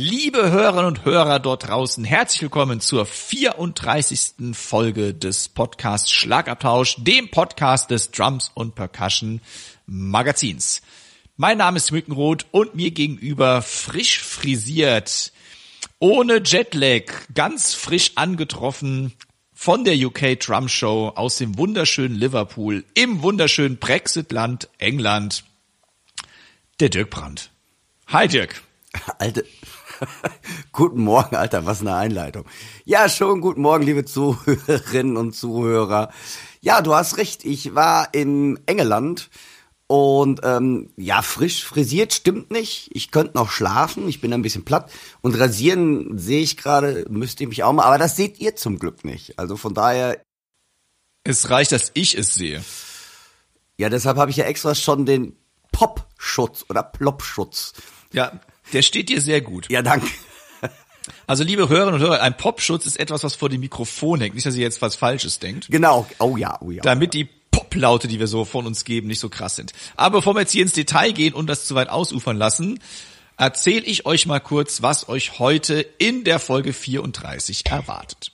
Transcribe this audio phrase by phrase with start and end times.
[0.00, 4.54] Liebe Hörerinnen und Hörer dort draußen, herzlich willkommen zur 34.
[4.54, 9.40] Folge des Podcasts Schlagabtausch, dem Podcast des Drums und Percussion
[9.86, 10.82] Magazins.
[11.36, 15.32] Mein Name ist Mückenroth und mir gegenüber frisch frisiert
[15.98, 17.02] ohne Jetlag,
[17.34, 19.14] ganz frisch angetroffen
[19.52, 25.42] von der UK Drum Show aus dem wunderschönen Liverpool im wunderschönen Brexitland England,
[26.78, 27.50] der Dirk Brandt.
[28.06, 28.62] Hi Dirk.
[29.18, 29.44] Alte,
[30.72, 32.44] guten Morgen, Alter, was eine Einleitung.
[32.84, 36.10] Ja, schon guten Morgen, liebe Zuhörerinnen und Zuhörer.
[36.60, 39.30] Ja, du hast recht, ich war in England
[39.86, 42.90] und ähm, ja, frisch frisiert stimmt nicht.
[42.92, 44.90] Ich könnte noch schlafen, ich bin ein bisschen platt.
[45.22, 48.78] Und rasieren sehe ich gerade, müsste ich mich auch mal, aber das seht ihr zum
[48.78, 49.38] Glück nicht.
[49.38, 50.20] Also von daher.
[51.24, 52.62] Es reicht, dass ich es sehe.
[53.78, 55.36] Ja, deshalb habe ich ja extra schon den
[55.72, 57.72] Pop-Schutz oder Plop-Schutz.
[58.12, 58.40] Ja,
[58.72, 59.70] der steht dir sehr gut.
[59.70, 60.08] Ja, danke.
[61.26, 64.34] Also liebe Hörerinnen und Hörer, ein Popschutz ist etwas, was vor dem Mikrofon hängt.
[64.34, 65.68] Nicht, dass ihr jetzt was Falsches denkt.
[65.70, 66.06] Genau.
[66.18, 66.82] Oh ja, oh ja.
[66.82, 69.72] Damit die Pop-Laute, die wir so von uns geben, nicht so krass sind.
[69.96, 72.78] Aber bevor wir jetzt hier ins Detail gehen und das zu weit ausufern lassen,
[73.36, 78.32] erzähle ich euch mal kurz, was euch heute in der Folge 34 erwartet.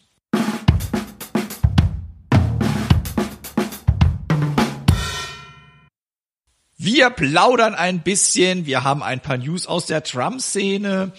[6.84, 11.12] Wir plaudern ein bisschen, wir haben ein paar News aus der Drum-Szene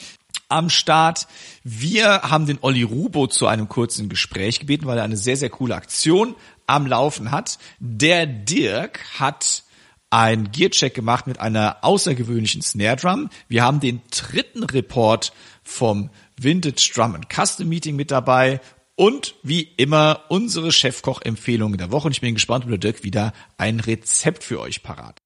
[0.48, 1.26] am Start.
[1.64, 5.50] Wir haben den Olli Rubo zu einem kurzen Gespräch gebeten, weil er eine sehr, sehr
[5.50, 6.36] coole Aktion
[6.68, 7.58] am Laufen hat.
[7.80, 9.64] Der Dirk hat
[10.12, 13.32] ein Gearcheck gemacht mit einer außergewöhnlichen Snare Drum.
[13.48, 15.34] Wir haben den dritten Report
[15.64, 18.62] vom Vintage Drum and Custom Meeting mit dabei
[18.94, 22.06] und wie immer unsere Chefkoch-Empfehlungen der Woche.
[22.06, 25.25] Und ich bin gespannt, ob der Dirk wieder ein Rezept für euch parat.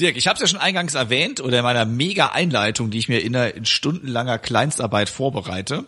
[0.00, 3.08] Dirk, ich habe es ja schon eingangs erwähnt oder in meiner mega Einleitung, die ich
[3.08, 5.86] mir in, einer, in stundenlanger Kleinstarbeit vorbereite.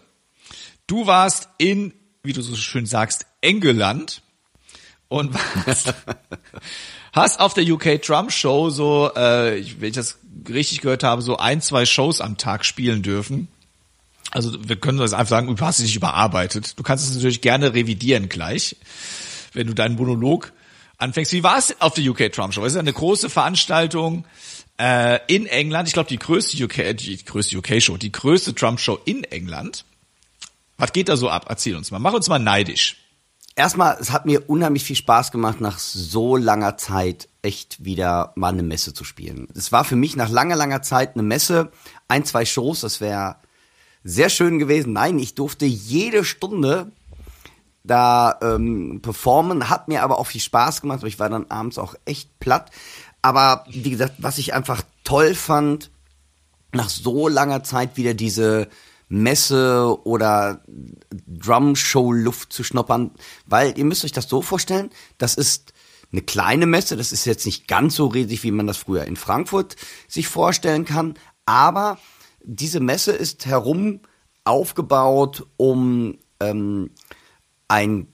[0.86, 1.92] Du warst in,
[2.22, 4.22] wie du so schön sagst, Engeland
[5.08, 5.92] und warst,
[7.12, 11.36] hast auf der UK Drum Show so, äh, wenn ich das richtig gehört habe, so
[11.36, 13.48] ein, zwei Shows am Tag spielen dürfen.
[14.30, 16.78] Also wir können das einfach sagen, du hast dich überarbeitet.
[16.78, 18.76] Du kannst es natürlich gerne revidieren gleich,
[19.52, 20.52] wenn du deinen Monolog
[20.98, 21.32] anfängst.
[21.32, 22.64] Wie war es auf der UK Trump Show?
[22.64, 24.24] Es ist eine große Veranstaltung
[24.78, 25.88] äh, in England.
[25.88, 29.84] Ich glaube, die größte UK, die größte UK Show, die größte Trump Show in England.
[30.76, 31.46] Was geht da so ab?
[31.48, 31.98] Erzähl uns mal.
[31.98, 32.96] Mach uns mal neidisch.
[33.56, 38.52] Erstmal, es hat mir unheimlich viel Spaß gemacht, nach so langer Zeit echt wieder mal
[38.52, 39.48] eine Messe zu spielen.
[39.52, 41.72] Es war für mich nach langer, langer Zeit eine Messe,
[42.06, 43.36] ein, zwei Shows, das wäre
[44.04, 44.92] sehr schön gewesen.
[44.92, 46.92] Nein, ich durfte jede Stunde
[47.88, 51.78] da ähm, performen, hat mir aber auch viel Spaß gemacht, aber ich war dann abends
[51.78, 52.70] auch echt platt.
[53.22, 55.90] Aber wie gesagt, was ich einfach toll fand,
[56.72, 58.68] nach so langer Zeit wieder diese
[59.08, 60.62] Messe oder
[61.26, 63.10] Drum-Show-Luft zu schnuppern,
[63.46, 65.72] weil ihr müsst euch das so vorstellen, das ist
[66.12, 69.16] eine kleine Messe, das ist jetzt nicht ganz so riesig, wie man das früher in
[69.16, 69.76] Frankfurt
[70.08, 71.14] sich vorstellen kann,
[71.46, 71.98] aber
[72.42, 74.00] diese Messe ist herum
[74.44, 76.90] aufgebaut, um ähm,
[77.68, 78.08] ein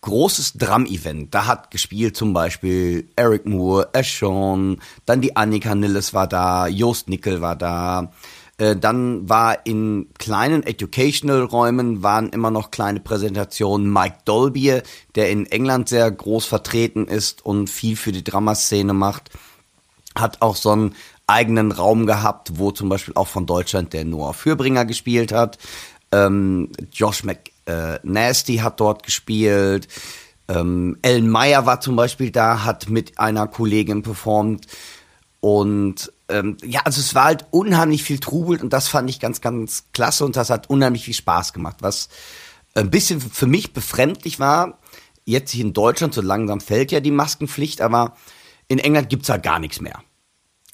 [0.00, 1.34] großes Drum-Event.
[1.34, 7.08] Da hat gespielt zum Beispiel Eric Moore, Ashon, dann die Annika Nilles war da, Jost
[7.08, 8.12] Nickel war da.
[8.58, 13.92] Äh, dann war in kleinen Educational-Räumen waren immer noch kleine Präsentationen.
[13.92, 14.80] Mike Dolby,
[15.14, 19.30] der in England sehr groß vertreten ist und viel für die Drama-Szene macht,
[20.16, 20.94] hat auch so einen
[21.26, 25.58] eigenen Raum gehabt, wo zum Beispiel auch von Deutschland der Noah Fürbringer gespielt hat.
[26.10, 29.86] Ähm, Josh Mc äh, Nasty hat dort gespielt.
[30.48, 34.66] Ähm, Ellen Meyer war zum Beispiel da, hat mit einer Kollegin performt.
[35.40, 39.40] Und ähm, ja, also es war halt unheimlich viel Trubel und das fand ich ganz,
[39.40, 41.76] ganz klasse und das hat unheimlich viel Spaß gemacht.
[41.80, 42.08] Was
[42.74, 44.78] ein bisschen für mich befremdlich war,
[45.24, 48.14] jetzt hier in Deutschland, so langsam fällt ja die Maskenpflicht, aber
[48.66, 50.02] in England gibt's ja gar nichts mehr.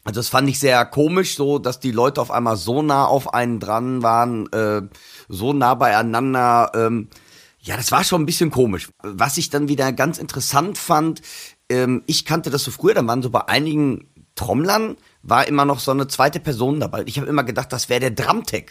[0.05, 3.33] Also das fand ich sehr komisch, so dass die Leute auf einmal so nah auf
[3.33, 4.83] einen dran waren, äh,
[5.29, 6.71] so nah beieinander.
[6.75, 7.09] Ähm,
[7.61, 8.91] ja, das war schon ein bisschen komisch.
[9.03, 11.23] Was ich dann wieder ganz interessant fand,
[11.71, 15.81] ähm, ich kannte das so früher, dann waren so bei einigen Trommlern war immer noch
[15.81, 17.05] so eine zweite Person dabei.
[17.07, 18.71] Ich habe immer gedacht, das wäre der Drumtech.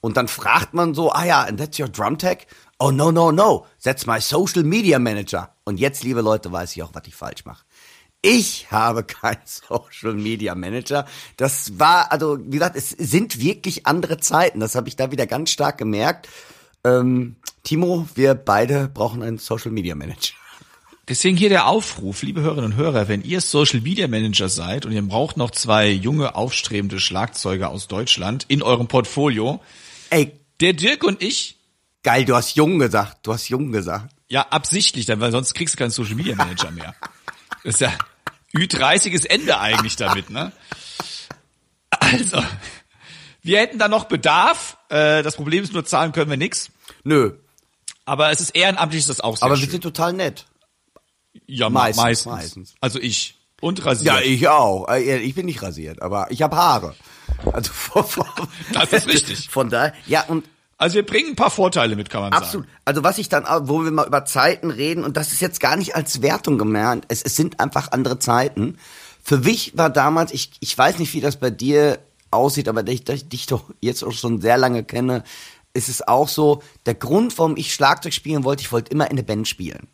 [0.00, 2.46] Und dann fragt man so, ah ja, and that's your Drumtech?
[2.78, 5.54] Oh no, no, no, that's my Social Media Manager.
[5.64, 7.64] Und jetzt, liebe Leute, weiß ich auch, was ich falsch mache.
[8.22, 11.06] Ich habe keinen Social Media Manager.
[11.36, 14.60] Das war, also wie gesagt, es sind wirklich andere Zeiten.
[14.60, 16.28] Das habe ich da wieder ganz stark gemerkt.
[16.84, 20.34] Ähm, Timo, wir beide brauchen einen Social Media Manager.
[21.08, 24.92] Deswegen hier der Aufruf, liebe Hörerinnen und Hörer, wenn ihr Social Media Manager seid und
[24.92, 29.60] ihr braucht noch zwei junge, aufstrebende Schlagzeuger aus Deutschland in eurem Portfolio.
[30.10, 31.58] Ey, der Dirk und ich.
[32.04, 33.26] Geil, du hast jung gesagt.
[33.26, 34.14] Du hast jung gesagt.
[34.28, 36.94] Ja, absichtlich, weil sonst kriegst du keinen Social Media Manager mehr.
[37.64, 37.92] Das ist ja
[38.54, 40.52] Ü30 ist Ende eigentlich damit, ne?
[41.90, 42.42] Also,
[43.42, 44.76] wir hätten da noch Bedarf.
[44.88, 46.70] Äh, das Problem ist nur, zahlen können wir nix.
[47.04, 47.32] Nö.
[48.04, 49.66] Aber es ist ehrenamtlich, ist das auch sehr Aber schön.
[49.66, 50.46] wir sind total nett.
[51.46, 52.26] Ja, Meistens, meistens.
[52.32, 52.74] meistens.
[52.80, 53.36] Also ich.
[53.60, 54.14] Und rasiert.
[54.14, 54.88] Ja, ich auch.
[54.88, 56.94] Äh, Ich bin nicht rasiert, aber ich habe Haare.
[57.52, 58.26] Also von, von,
[58.72, 59.48] Das ist wichtig.
[59.50, 60.44] Von daher, ja und
[60.82, 62.66] Also wir bringen ein paar Vorteile mit, kann man absolut.
[62.66, 62.78] sagen.
[62.84, 65.76] Also was ich dann, wo wir mal über Zeiten reden und das ist jetzt gar
[65.76, 67.04] nicht als Wertung gemeint.
[67.06, 68.78] Es, es sind einfach andere Zeiten.
[69.22, 72.00] Für mich war damals, ich, ich weiß nicht, wie das bei dir
[72.32, 75.22] aussieht, aber da ich, da ich dich doch jetzt auch schon sehr lange kenne,
[75.72, 79.16] ist es auch so, der Grund, warum ich Schlagzeug spielen wollte, ich wollte immer in
[79.16, 79.86] der Band spielen.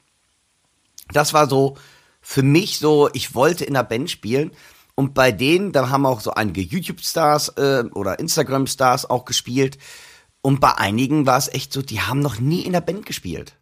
[1.13, 1.77] Das war so
[2.23, 4.53] für mich so, ich wollte in der Band spielen.
[4.95, 9.77] Und bei denen, da haben auch so einige YouTube-Stars äh, oder Instagram-Stars auch gespielt.
[10.49, 13.53] Und bei einigen war es echt so, die haben noch nie in der Band gespielt.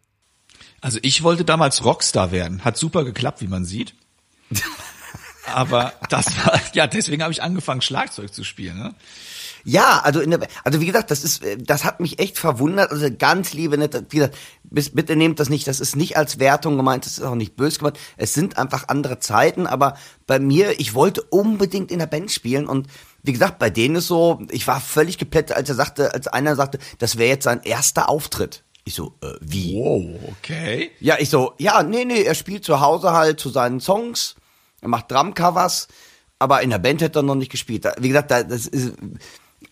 [0.79, 2.63] Also ich wollte damals Rockstar werden.
[2.63, 3.93] Hat super geklappt, wie man sieht.
[5.53, 8.77] Aber das war, ja, deswegen habe ich angefangen, Schlagzeug zu spielen.
[8.77, 8.95] Ne?
[9.63, 12.91] Ja, also in der, also wie gesagt, das ist, äh, das hat mich echt verwundert.
[12.91, 16.39] Also ganz liebe, nett, wie gesagt, bis- bitte nehmt das nicht, das ist nicht als
[16.39, 17.99] Wertung gemeint, das ist auch nicht böse gemeint.
[18.17, 19.95] Es sind einfach andere Zeiten, aber
[20.25, 22.87] bei mir, ich wollte unbedingt in der Band spielen und
[23.23, 26.55] wie gesagt, bei denen ist so, ich war völlig geplättet, als er sagte, als einer
[26.55, 28.63] sagte, das wäre jetzt sein erster Auftritt.
[28.85, 29.73] Ich so, äh, wie?
[29.75, 30.91] Wow, okay.
[31.01, 34.35] Ja, ich so, ja, nee, nee, er spielt zu Hause halt zu seinen Songs,
[34.79, 35.89] er macht Drumcovers,
[36.39, 37.85] aber in der Band hätte er noch nicht gespielt.
[37.99, 38.93] Wie gesagt, da, das ist,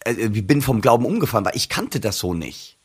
[0.05, 2.77] äh, ich bin vom Glauben umgefahren, weil ich kannte das so nicht.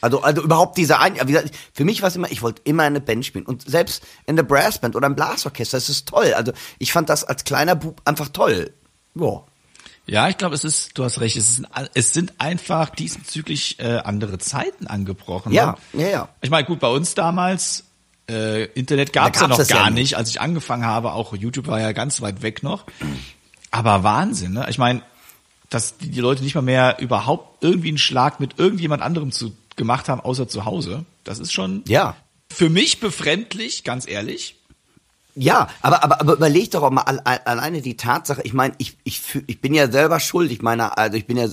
[0.00, 2.84] Also, also überhaupt diese ein, wie gesagt, für mich war es immer, ich wollte immer
[2.84, 6.32] in eine Band spielen und selbst in der Brassband oder im Blasorchester, das ist toll.
[6.34, 8.72] Also ich fand das als kleiner Bub einfach toll.
[9.14, 9.42] Ja.
[10.06, 11.62] Ja, ich glaube, es ist, du hast recht, es, ist,
[11.94, 15.52] es sind einfach diesbezüglich äh, andere Zeiten angebrochen.
[15.52, 16.04] Ja, ne?
[16.04, 16.28] ja, ja.
[16.40, 17.84] Ich meine, gut, bei uns damals,
[18.28, 19.94] äh, Internet gab es ja noch ja gar nicht.
[19.94, 22.86] nicht, als ich angefangen habe, auch YouTube war ja ganz weit weg noch.
[23.70, 24.66] Aber Wahnsinn, ne?
[24.68, 25.02] Ich meine,
[25.70, 30.08] dass die, Leute nicht mal mehr überhaupt irgendwie einen Schlag mit irgendjemand anderem zu, gemacht
[30.08, 31.04] haben, außer zu Hause.
[31.24, 32.16] Das ist schon Ja.
[32.52, 34.56] für mich befremdlich, ganz ehrlich.
[35.36, 38.74] Ja, aber, aber, aber überleg doch auch mal al- al- alleine die Tatsache, ich meine,
[38.78, 41.46] ich, ich, ich bin ja selber schuld, ich meine, also ich bin ja,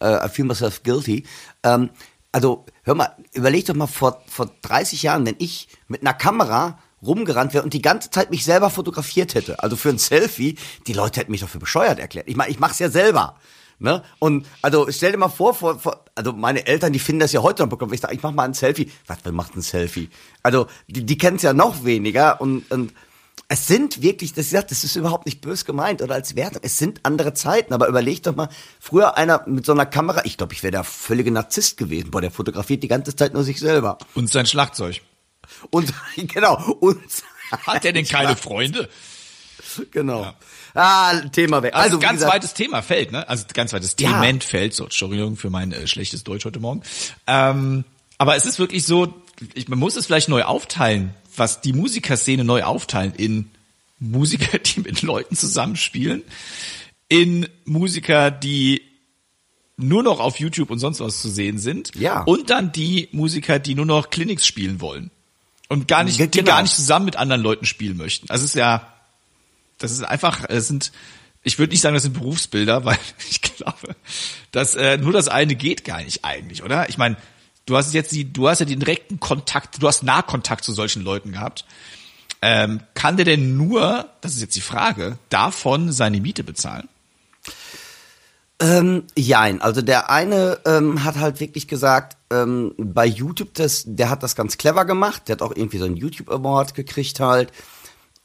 [0.00, 1.24] äh, I feel myself guilty.
[1.64, 1.90] Ähm,
[2.30, 6.78] also, hör mal, überleg doch mal vor, vor 30 Jahren, wenn ich mit einer Kamera
[7.02, 10.92] rumgerannt wäre und die ganze Zeit mich selber fotografiert hätte, also für ein Selfie, die
[10.94, 12.28] Leute hätten mich doch für bescheuert erklärt.
[12.28, 13.36] Ich meine, ich mach's ja selber.
[13.84, 14.02] Ne?
[14.18, 17.42] Und also stell dir mal vor, vor, vor, also meine Eltern, die finden das ja
[17.42, 17.92] heute noch bekommen.
[17.92, 18.90] Ich sage, ich mach mal ein Selfie.
[19.06, 20.08] Was, wer macht ein Selfie?
[20.42, 22.94] Also die, die kennen es ja noch weniger und, und
[23.48, 26.62] es sind wirklich, das, ja, das ist überhaupt nicht bös gemeint oder als Wertung.
[26.64, 28.48] Es sind andere Zeiten, aber überleg doch mal,
[28.80, 32.10] früher einer mit so einer Kamera, ich glaube, ich wäre der völlige Narzisst gewesen.
[32.10, 33.98] Boah, der fotografiert die ganze Zeit nur sich selber.
[34.14, 35.02] Und sein Schlagzeug.
[35.68, 37.02] Und genau, und
[37.66, 38.88] Hat er denn keine Freunde?
[39.90, 40.32] genau.
[40.74, 41.74] Ah, Thema weg.
[41.74, 43.28] Also, Also, ganz gesagt, weites Themafeld, ne?
[43.28, 44.20] Also ganz weites Ja.
[44.20, 44.74] Themenfeld.
[44.74, 46.82] So, Entschuldigung für mein äh, schlechtes Deutsch heute Morgen.
[47.26, 47.84] Ähm,
[48.18, 49.14] aber es ist wirklich so,
[49.54, 53.50] ich, man muss es vielleicht neu aufteilen, was die Musikerszene neu aufteilen in
[54.00, 56.22] Musiker, die mit Leuten zusammenspielen,
[57.08, 58.82] in Musiker, die
[59.76, 61.92] nur noch auf YouTube und sonst was zu sehen sind.
[61.96, 62.22] Ja.
[62.22, 65.10] Und dann die Musiker, die nur noch Clinics spielen wollen.
[65.68, 66.52] Und gar nicht, Ge- die genau.
[66.52, 68.30] gar nicht zusammen mit anderen Leuten spielen möchten.
[68.30, 68.93] Also es ist ja,
[69.78, 70.92] das ist einfach, es sind,
[71.42, 72.98] ich würde nicht sagen, das sind Berufsbilder, weil
[73.30, 73.96] ich glaube,
[74.52, 76.88] dass äh, nur das eine geht gar nicht eigentlich, oder?
[76.88, 77.16] Ich meine,
[77.66, 81.02] du hast jetzt die, du hast ja den direkten Kontakt, du hast Nahkontakt zu solchen
[81.02, 81.64] Leuten gehabt.
[82.42, 86.88] Ähm, kann der denn nur, das ist jetzt die Frage, davon seine Miete bezahlen?
[88.60, 94.10] Ähm, jein, also der eine ähm, hat halt wirklich gesagt, ähm, bei YouTube, das, der
[94.10, 97.50] hat das ganz clever gemacht, der hat auch irgendwie so einen YouTube Award gekriegt halt.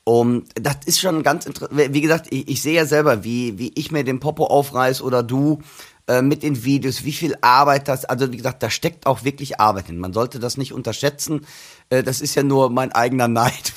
[0.09, 1.93] Und das ist schon ganz interessant.
[1.93, 5.21] Wie gesagt, ich, ich sehe ja selber, wie, wie ich mir den Popo aufreiß oder
[5.21, 5.61] du
[6.07, 9.59] äh, mit den Videos, wie viel Arbeit das, also wie gesagt, da steckt auch wirklich
[9.59, 9.99] Arbeit hin.
[9.99, 11.45] Man sollte das nicht unterschätzen.
[11.91, 13.71] Äh, das ist ja nur mein eigener Neid.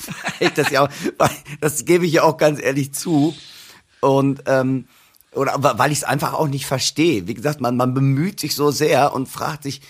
[0.55, 0.89] das, ja,
[1.61, 3.35] das gebe ich ja auch ganz ehrlich zu.
[4.01, 4.87] Und ähm,
[5.33, 7.27] oder weil ich es einfach auch nicht verstehe.
[7.27, 9.81] Wie gesagt, man, man bemüht sich so sehr und fragt sich,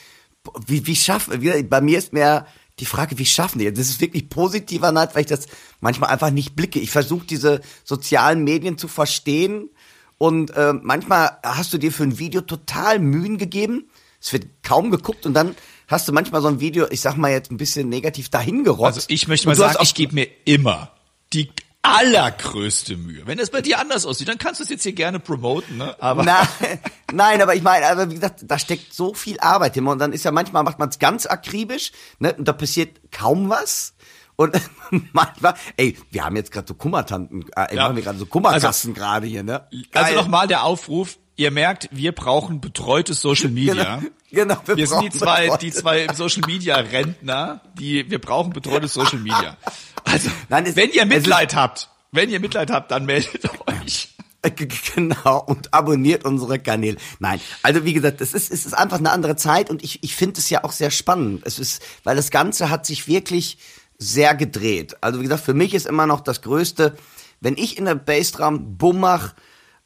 [0.67, 2.47] wie, wie schaffen, wie, bei mir ist mehr
[2.79, 3.71] die Frage, wie schaffen die?
[3.71, 5.47] Das ist wirklich positiver Neid, weil ich das
[5.79, 6.79] manchmal einfach nicht blicke.
[6.79, 9.69] Ich versuche diese sozialen Medien zu verstehen
[10.17, 13.89] und äh, manchmal hast du dir für ein Video total Mühen gegeben.
[14.19, 15.55] Es wird kaum geguckt und dann
[15.87, 18.97] hast du manchmal so ein Video, ich sag mal jetzt ein bisschen negativ dahingerotzt.
[18.97, 20.91] Also ich möchte mal sagen, ich gebe mir immer
[21.33, 21.49] die
[21.83, 23.27] allergrößte Mühe.
[23.27, 25.95] Wenn es bei dir anders aussieht, dann kannst du es jetzt hier gerne promoten, ne?
[26.01, 26.47] Aber nein,
[27.11, 30.13] nein, aber ich meine, aber wie gesagt, da steckt so viel Arbeit immer und dann
[30.13, 32.33] ist ja manchmal macht man es ganz akribisch, ne?
[32.33, 33.93] Und da passiert kaum was.
[34.35, 34.59] Und
[35.11, 37.83] manchmal, ey, wir haben jetzt gerade so Kummertanten, äh, ja.
[37.83, 39.67] haben wir gerade so Kummerkasten also, gerade hier, ne?
[39.69, 40.03] Also Geil.
[40.03, 43.97] Also nochmal der Aufruf, ihr merkt, wir brauchen betreutes Social Media.
[43.97, 44.11] Genau.
[44.31, 48.93] Genau, wir, wir sind die zwei, die zwei Social Media Rentner, die wir brauchen betreutes
[48.93, 49.57] Social Media.
[50.05, 54.09] Also, Nein, es, wenn ihr Mitleid habt, wenn ihr Mitleid habt, dann meldet euch.
[54.93, 56.97] Genau, und abonniert unsere Kanäle.
[57.19, 60.17] Nein, also wie gesagt, es ist, es ist einfach eine andere Zeit und ich, ich
[60.17, 61.43] finde es ja auch sehr spannend.
[61.45, 63.57] Es ist, weil das Ganze hat sich wirklich
[63.97, 64.97] sehr gedreht.
[64.99, 66.97] Also wie gesagt, für mich ist immer noch das Größte,
[67.39, 69.33] wenn ich in der Bassdrum Bumm mach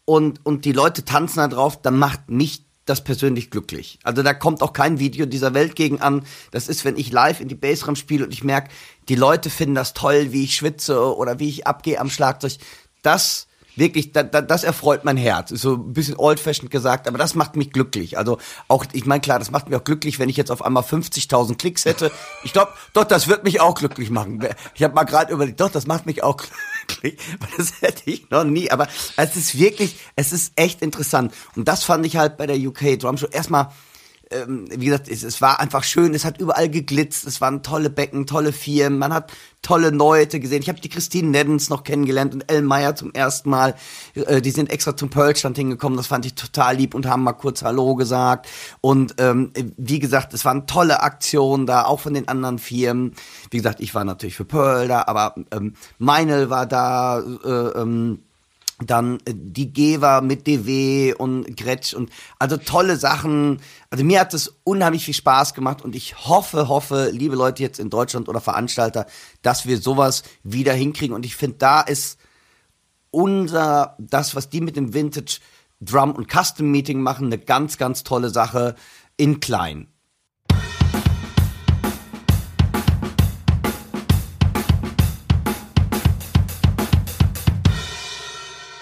[0.09, 3.99] und, und die Leute tanzen da drauf, dann macht mich das persönlich glücklich.
[4.03, 6.23] Also da kommt auch kein Video dieser Welt gegen an.
[6.51, 8.69] Das ist, wenn ich live in die Bassdrum spiele und ich merke,
[9.09, 12.53] die Leute finden das toll, wie ich schwitze oder wie ich abgehe am Schlagzeug.
[13.01, 13.46] Das
[13.77, 15.51] wirklich, da, da, das erfreut mein Herz.
[15.51, 18.17] Ist so ein bisschen old-fashioned gesagt, aber das macht mich glücklich.
[18.17, 20.83] Also auch, ich meine, klar, das macht mich auch glücklich, wenn ich jetzt auf einmal
[20.83, 22.11] 50.000 Klicks hätte.
[22.43, 24.45] Ich glaube, doch, das wird mich auch glücklich machen.
[24.75, 26.37] Ich habe mal gerade überlegt, doch, das macht mich auch
[26.87, 27.19] glücklich.
[27.57, 28.71] Das hätte ich noch nie.
[28.71, 31.33] Aber es ist wirklich, es ist echt interessant.
[31.55, 33.71] Und das fand ich halt bei der UK Drum Show erstmal
[34.31, 37.89] ähm, wie gesagt, es, es, war einfach schön, es hat überall geglitzt, es waren tolle
[37.89, 39.31] Becken, tolle Firmen, man hat
[39.61, 40.61] tolle Leute gesehen.
[40.61, 43.75] Ich habe die Christine Neddens noch kennengelernt und El Meyer zum ersten Mal.
[44.15, 47.33] Äh, die sind extra zum Pearlstand hingekommen, das fand ich total lieb und haben mal
[47.33, 48.47] kurz Hallo gesagt.
[48.81, 53.13] Und ähm, wie gesagt, es waren tolle Aktionen da, auch von den anderen Firmen.
[53.51, 58.19] Wie gesagt, ich war natürlich für Pearl da, aber ähm, Meinl war da, äh, ähm,
[58.85, 63.59] dann äh, die Geva mit DW und Gretsch und also tolle Sachen.
[63.89, 67.79] Also mir hat es unheimlich viel Spaß gemacht und ich hoffe, hoffe, liebe Leute jetzt
[67.79, 69.05] in Deutschland oder Veranstalter,
[69.41, 72.19] dass wir sowas wieder hinkriegen und ich finde, da ist
[73.11, 75.39] unser, das, was die mit dem Vintage
[75.79, 78.75] Drum und Custom Meeting machen, eine ganz, ganz tolle Sache
[79.15, 79.87] in klein.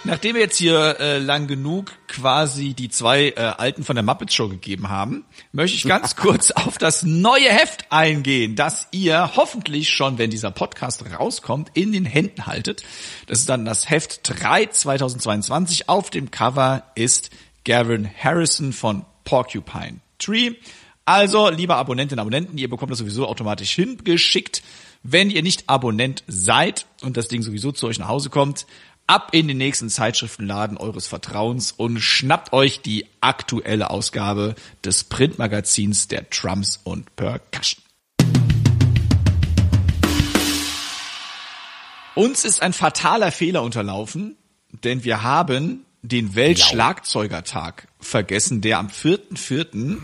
[0.05, 4.35] Nachdem wir jetzt hier äh, lang genug quasi die zwei äh, Alten von der Muppets
[4.35, 9.89] Show gegeben haben, möchte ich ganz kurz auf das neue Heft eingehen, das ihr hoffentlich
[9.89, 12.83] schon, wenn dieser Podcast rauskommt, in den Händen haltet.
[13.25, 15.89] Das ist dann das Heft 3 2022.
[15.89, 17.31] Auf dem Cover ist
[17.63, 20.53] Gavin Harrison von Porcupine Tree.
[21.05, 24.62] Also, liebe Abonnentinnen und Abonnenten, ihr bekommt das sowieso automatisch hingeschickt.
[25.01, 28.65] Wenn ihr nicht Abonnent seid und das Ding sowieso zu euch nach Hause kommt,
[29.07, 36.07] ab in den nächsten Zeitschriftenladen eures Vertrauens und schnappt euch die aktuelle Ausgabe des Printmagazins
[36.07, 37.83] der Trumps und Percussion.
[42.15, 44.38] Uns ist ein fataler Fehler unterlaufen,
[44.83, 49.97] denn wir haben den Weltschlagzeugertag vergessen, der am 4.4.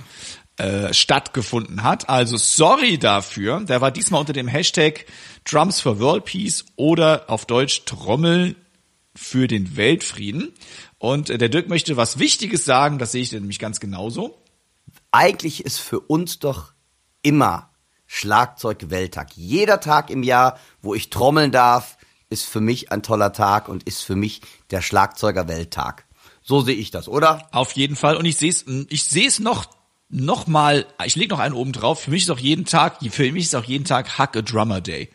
[0.58, 2.08] Äh, stattgefunden hat.
[2.10, 3.62] Also sorry dafür.
[3.62, 5.06] Der war diesmal unter dem Hashtag
[5.44, 8.56] Drums for World Peace oder auf Deutsch Trommel
[9.16, 10.54] für den Weltfrieden.
[10.98, 14.42] Und äh, der Dirk möchte was Wichtiges sagen, das sehe ich nämlich ganz genauso.
[15.12, 16.74] Eigentlich ist für uns doch
[17.22, 17.70] immer
[18.08, 19.36] Schlagzeug-Welttag.
[19.36, 21.98] Jeder Tag im Jahr, wo ich trommeln darf,
[22.30, 26.06] ist für mich ein toller Tag und ist für mich der Schlagzeuger-Welttag.
[26.42, 27.48] So sehe ich das, oder?
[27.52, 28.16] Auf jeden Fall.
[28.16, 29.70] Und ich sehe es ich sehe es noch
[30.10, 32.02] noch mal, ich lege noch einen oben drauf.
[32.02, 34.82] Für mich ist auch jeden Tag, für mich ist auch jeden Tag Hack a Drummer
[34.82, 35.10] Day.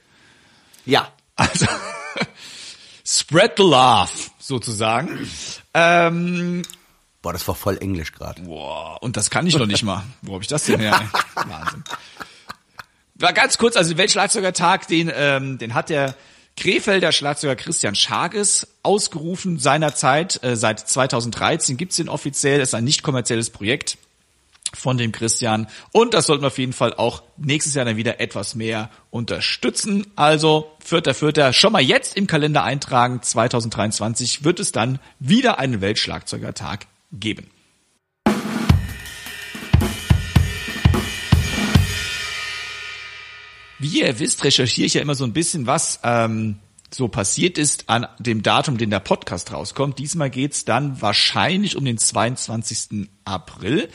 [0.87, 1.13] Ja.
[1.35, 1.67] Also
[3.07, 5.31] Spread the Love, sozusagen.
[5.75, 6.63] Ähm,
[7.23, 8.43] Boah, das war voll Englisch gerade.
[8.43, 10.03] Boah, und das kann ich noch nicht mal.
[10.23, 11.01] Wo habe ich das denn her?
[11.35, 11.85] Wahnsinn.
[13.15, 16.17] War ganz kurz, also Weltschlagzeugertag, den, ähm, den hat der
[16.57, 20.43] Krefelder Schlagzeuger Christian Schages ausgerufen seinerzeit.
[20.43, 23.99] Äh, seit 2013 gibt's den offiziell, das ist ein nicht kommerzielles Projekt
[24.77, 25.67] von dem Christian.
[25.93, 30.07] Und das sollten wir auf jeden Fall auch nächstes Jahr dann wieder etwas mehr unterstützen.
[30.17, 33.23] Also, vierter, vierter, schon mal jetzt im Kalender eintragen.
[33.23, 37.51] 2023 wird es dann wieder einen Weltschlagzeugertag geben.
[43.79, 46.57] Wie ihr wisst, recherchiere ich ja immer so ein bisschen, was ähm,
[46.91, 49.99] so passiert ist an dem Datum, den der Podcast rauskommt.
[49.99, 53.09] Diesmal geht's dann wahrscheinlich um den 22.
[53.25, 53.89] April.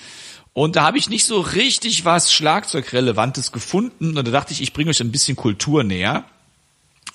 [0.54, 4.18] Und da habe ich nicht so richtig was Schlagzeugrelevantes gefunden.
[4.18, 6.26] Und da dachte ich, ich bringe euch ein bisschen Kultur näher.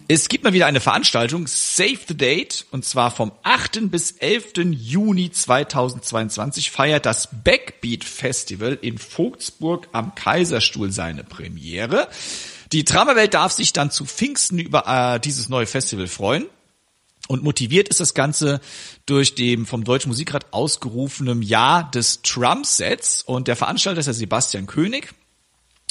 [0.07, 3.89] Es gibt mal wieder eine Veranstaltung, Save the Date, und zwar vom 8.
[3.89, 4.53] bis 11.
[4.69, 12.07] Juni 2022 feiert das Backbeat Festival in Vogtsburg am Kaiserstuhl seine Premiere.
[12.71, 16.45] Die Traumwelt darf sich dann zu Pfingsten über äh, dieses neue Festival freuen.
[17.27, 18.61] Und motiviert ist das Ganze
[19.07, 23.23] durch dem vom Deutschen Musikrat ausgerufenem Jahr des Trump-Sets.
[23.23, 25.15] Und der Veranstalter ist der Sebastian König.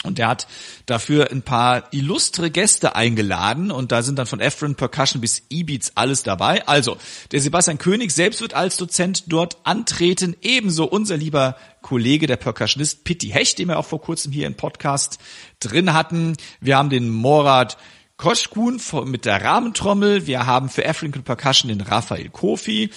[0.04, 0.46] Und der hat
[0.86, 5.92] dafür ein paar illustre Gäste eingeladen und da sind dann von Efren Percussion bis E-Beats
[5.96, 6.66] alles dabei.
[6.68, 6.98] Also,
[7.32, 13.04] der Sebastian König selbst wird als Dozent dort antreten, ebenso unser lieber Kollege, der Percussionist
[13.04, 15.18] Pitti Hecht, den wir auch vor kurzem hier im Podcast
[15.60, 16.36] drin hatten.
[16.60, 17.76] Wir haben den Morat
[18.16, 22.90] Koschkun mit der Rahmentrommel, wir haben für African Percussion den Raphael Kofi,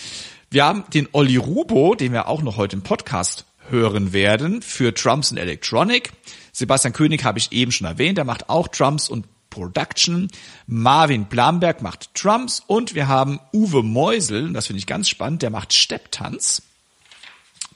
[0.50, 4.92] wir haben den Olli Rubo, den wir auch noch heute im Podcast hören werden, für
[4.92, 6.12] Drums and Electronic.
[6.58, 10.28] Sebastian König habe ich eben schon erwähnt, der macht auch Drums und Production.
[10.66, 15.52] Marvin Blamberg macht Drums und wir haben Uwe Meusel, das finde ich ganz spannend, der
[15.52, 16.64] macht Stepptanz.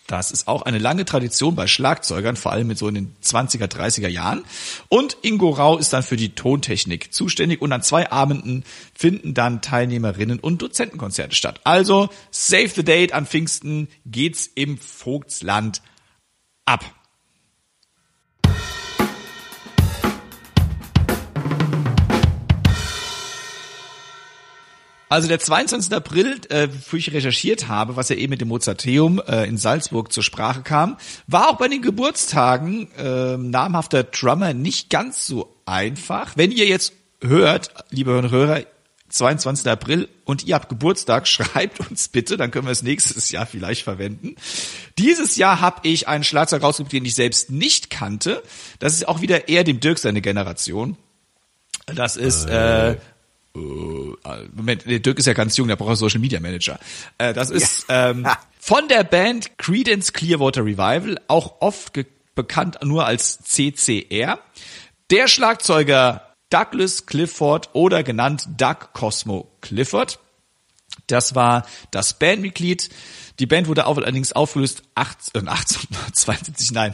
[0.08, 3.68] Das ist auch eine lange Tradition bei Schlagzeugern, vor allem mit so in den 20er,
[3.68, 4.44] 30er Jahren.
[4.90, 8.64] Und Ingo Rau ist dann für die Tontechnik zuständig und an zwei Abenden
[8.96, 11.62] finden dann Teilnehmerinnen und Dozentenkonzerte statt.
[11.66, 15.84] Also Save the Date an Pfingsten geht's im Vogtsland
[16.66, 16.84] ab.
[25.12, 25.94] Also der 22.
[25.94, 30.14] April, äh, wo ich recherchiert habe, was ja eben mit dem Mozarteum äh, in Salzburg
[30.14, 30.96] zur Sprache kam,
[31.28, 36.38] war auch bei den Geburtstagen äh, namhafter Drummer nicht ganz so einfach.
[36.38, 38.62] Wenn ihr jetzt hört, liebe Hörer Hörer,
[39.10, 39.70] 22.
[39.70, 43.84] April und ihr habt Geburtstag, schreibt uns bitte, dann können wir es nächstes Jahr vielleicht
[43.84, 44.38] verwenden.
[44.98, 48.42] Dieses Jahr habe ich einen Schlagzeug rausgesucht, den ich selbst nicht kannte.
[48.80, 50.96] Das ist auch wieder eher dem Dirk seine Generation.
[51.88, 52.96] Das ist äh,
[53.54, 56.80] Moment, der Dirk ist ja ganz jung, der braucht einen Social Media Manager.
[57.18, 58.28] Äh, das ist ähm,
[58.60, 62.00] von der Band Credence Clearwater Revival, auch oft
[62.36, 64.40] bekannt nur als CCR.
[65.10, 70.20] Der Schlagzeuger Douglas Clifford oder genannt Doug Cosmo Clifford.
[71.12, 72.90] Das war das Bandmitglied.
[73.40, 76.94] Die Band wurde allerdings aufgelöst 18, 1872, nein.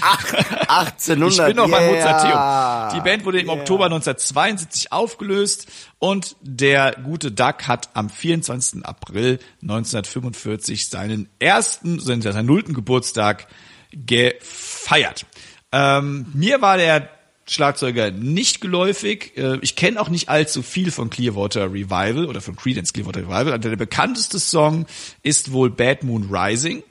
[0.00, 0.32] Ach,
[0.68, 1.50] 1800.
[1.50, 1.78] Ich bin noch yeah.
[1.78, 2.96] beim Mozarteum.
[2.96, 3.56] Die Band wurde im yeah.
[3.56, 5.66] Oktober 1972 aufgelöst
[5.98, 8.86] und der gute Duck hat am 24.
[8.86, 13.46] April 1945 seinen ersten, seinen nullten Geburtstag
[13.92, 15.26] gefeiert.
[15.72, 17.15] Ähm, mir war der
[17.48, 19.36] Schlagzeuger nicht geläufig.
[19.36, 23.52] Äh, ich kenne auch nicht allzu viel von Clearwater Revival oder von Creedence Clearwater Revival.
[23.52, 24.86] Also der bekannteste Song
[25.22, 26.82] ist wohl Bad Moon Rising.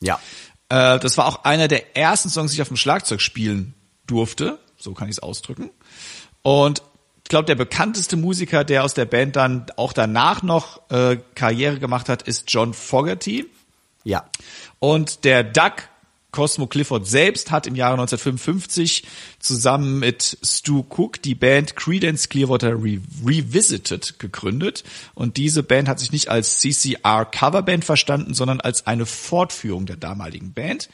[0.00, 0.20] Ja.
[0.70, 3.74] Äh, das war auch einer der ersten Songs, die ich auf dem Schlagzeug spielen
[4.06, 4.58] durfte.
[4.78, 5.70] So kann ich es ausdrücken.
[6.42, 6.82] Und
[7.22, 11.78] ich glaube, der bekannteste Musiker, der aus der Band dann auch danach noch äh, Karriere
[11.78, 13.46] gemacht hat, ist John Fogerty.
[14.04, 14.24] Ja.
[14.78, 15.90] Und der Duck
[16.30, 19.04] Cosmo Clifford selbst hat im Jahre 1955
[19.38, 24.84] zusammen mit Stu Cook die Band Credence Clearwater Re Revisited gegründet.
[25.14, 29.96] Und diese Band hat sich nicht als CCR Coverband verstanden, sondern als eine Fortführung der
[29.96, 30.88] damaligen Band.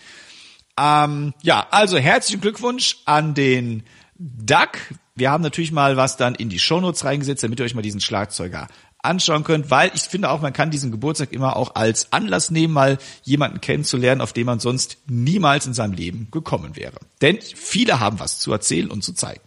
[0.79, 3.83] Ähm, ja, also herzlichen Glückwunsch an den
[4.19, 4.79] Duck.
[5.15, 8.01] Wir haben natürlich mal was dann in die Shownotes reingesetzt, damit ihr euch mal diesen
[8.01, 8.69] Schlagzeuger
[9.07, 12.75] anschauen könnt, weil ich finde auch, man kann diesen Geburtstag immer auch als Anlass nehmen,
[12.75, 16.97] mal jemanden kennenzulernen, auf den man sonst niemals in seinem Leben gekommen wäre.
[17.23, 19.41] Denn viele haben was zu erzählen und zu zeigen.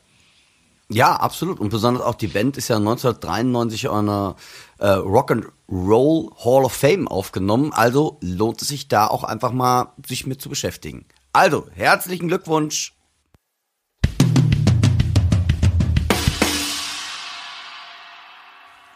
[0.92, 1.60] Ja, absolut.
[1.60, 4.36] Und besonders auch die Band ist ja 1993 an einer
[4.80, 7.72] äh, Rock and Roll Hall of Fame aufgenommen.
[7.74, 11.06] Also lohnt es sich da auch einfach mal, sich mit zu beschäftigen.
[11.32, 12.94] Also, herzlichen Glückwunsch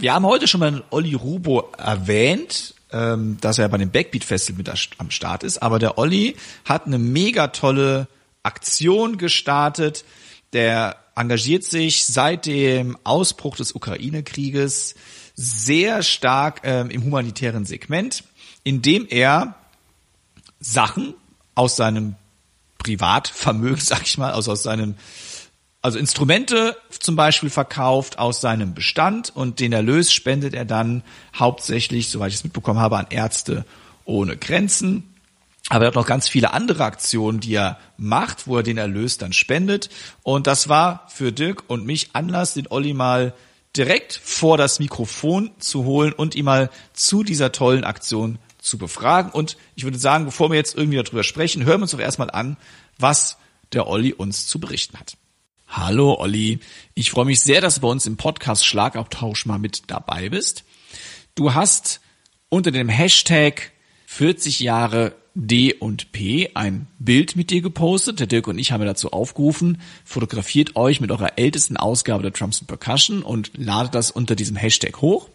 [0.04, 4.58] Wir haben heute schon mal Olli Rubo erwähnt, ähm, dass er bei dem Backbeat Festival
[4.58, 5.60] mit am Start ist.
[5.60, 6.36] Aber der Olli
[6.66, 8.10] hat eine mega tolle
[8.44, 10.04] Aktion gestartet.
[10.52, 14.96] Der engagiert sich seit dem Ausbruch des Ukraine-Krieges
[15.36, 18.26] sehr stark ähm, im humanitären Segment,
[18.66, 19.56] indem er
[20.60, 21.14] Sachen
[21.56, 22.16] aus seinem
[22.78, 24.96] Privatvermögen, sag ich mal, also aus seinem
[25.84, 31.04] also Instrumente zum Beispiel verkauft aus seinem Bestand und den Erlös spendet er dann
[31.36, 33.66] hauptsächlich, soweit ich es mitbekommen habe, an Ärzte
[34.06, 35.14] ohne Grenzen.
[35.68, 39.18] Aber er hat noch ganz viele andere Aktionen, die er macht, wo er den Erlös
[39.18, 39.90] dann spendet.
[40.24, 43.34] Und das war für Dirk und mich Anlass, den Olli mal
[43.76, 49.32] direkt vor das Mikrofon zu holen und ihn mal zu dieser tollen Aktion zu befragen.
[49.32, 52.32] Und ich würde sagen, bevor wir jetzt irgendwie darüber sprechen, hören wir uns doch erstmal
[52.32, 52.56] an,
[53.00, 53.38] was
[53.74, 55.18] der Olli uns zu berichten hat.
[55.76, 56.60] Hallo Olli,
[56.94, 60.66] ich freue mich sehr, dass du bei uns im Podcast Schlagabtausch mal mit dabei bist.
[61.34, 62.00] Du hast
[62.50, 63.72] unter dem Hashtag
[64.06, 68.20] 40 Jahre D und P ein Bild mit dir gepostet.
[68.20, 72.64] Der Dirk und ich haben dazu aufgerufen, fotografiert euch mit eurer ältesten Ausgabe der Trumps
[72.64, 75.28] Percussion und ladet das unter diesem Hashtag hoch.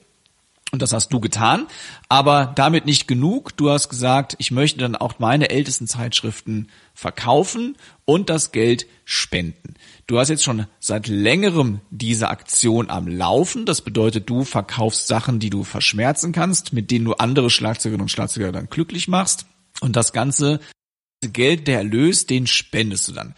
[0.71, 1.67] Und das hast du getan,
[2.11, 3.57] aber damit nicht genug.
[3.57, 9.75] Du hast gesagt, ich möchte dann auch meine ältesten Zeitschriften verkaufen und das Geld spenden.
[10.09, 13.67] Du hast jetzt schon seit längerem diese Aktion am Laufen.
[13.67, 18.11] Das bedeutet, du verkaufst Sachen, die du verschmerzen kannst, mit denen du andere Schlagzeugerinnen und
[18.11, 19.45] Schlagzeuger dann glücklich machst.
[19.83, 20.61] Und das ganze
[21.21, 23.35] Geld, der Erlös, den spendest du dann.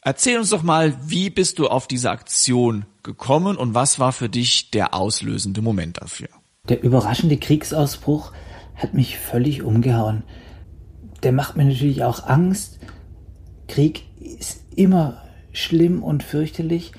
[0.00, 4.30] Erzähl uns doch mal, wie bist du auf diese Aktion gekommen und was war für
[4.30, 6.28] dich der auslösende Moment dafür?
[6.70, 8.32] Der überraschende Kriegsausbruch
[8.74, 10.22] hat mich völlig umgehauen.
[11.22, 12.78] Der macht mir natürlich auch Angst.
[13.68, 16.92] Krieg ist immer schlimm und fürchterlich.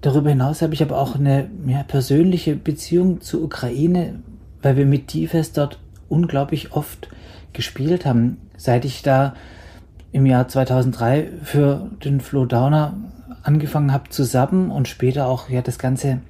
[0.00, 4.20] Darüber hinaus habe ich aber auch eine ja, persönliche Beziehung zur Ukraine,
[4.62, 7.08] weil wir mit Tifes dort unglaublich oft
[7.52, 8.38] gespielt haben.
[8.56, 9.34] Seit ich da
[10.12, 12.96] im Jahr 2003 für den Flo Downer
[13.42, 16.20] angefangen habe zu sabben und später auch ja das ganze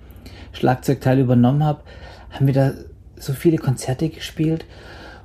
[0.52, 1.82] Schlagzeugteil übernommen habe,
[2.30, 2.72] haben wir da
[3.16, 4.64] so viele Konzerte gespielt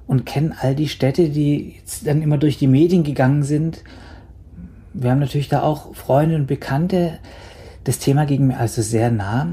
[0.07, 3.83] und kennen all die Städte, die jetzt dann immer durch die Medien gegangen sind.
[4.93, 7.19] Wir haben natürlich da auch Freunde und Bekannte.
[7.83, 9.47] Das Thema ging mir also sehr nah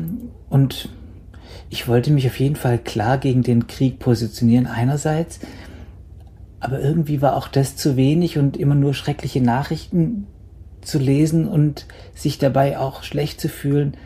[0.48, 0.90] und
[1.70, 5.40] ich wollte mich auf jeden Fall klar gegen den Krieg positionieren einerseits,
[6.60, 10.26] aber irgendwie war auch das zu wenig und immer nur schreckliche Nachrichten
[10.82, 13.96] zu lesen und sich dabei auch schlecht zu fühlen,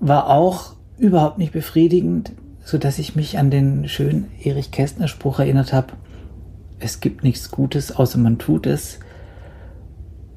[0.00, 2.32] war auch überhaupt nicht befriedigend,
[2.64, 5.94] so dass ich mich an den schönen Erich Kästner Spruch erinnert habe.
[6.78, 8.98] Es gibt nichts Gutes, außer man tut es.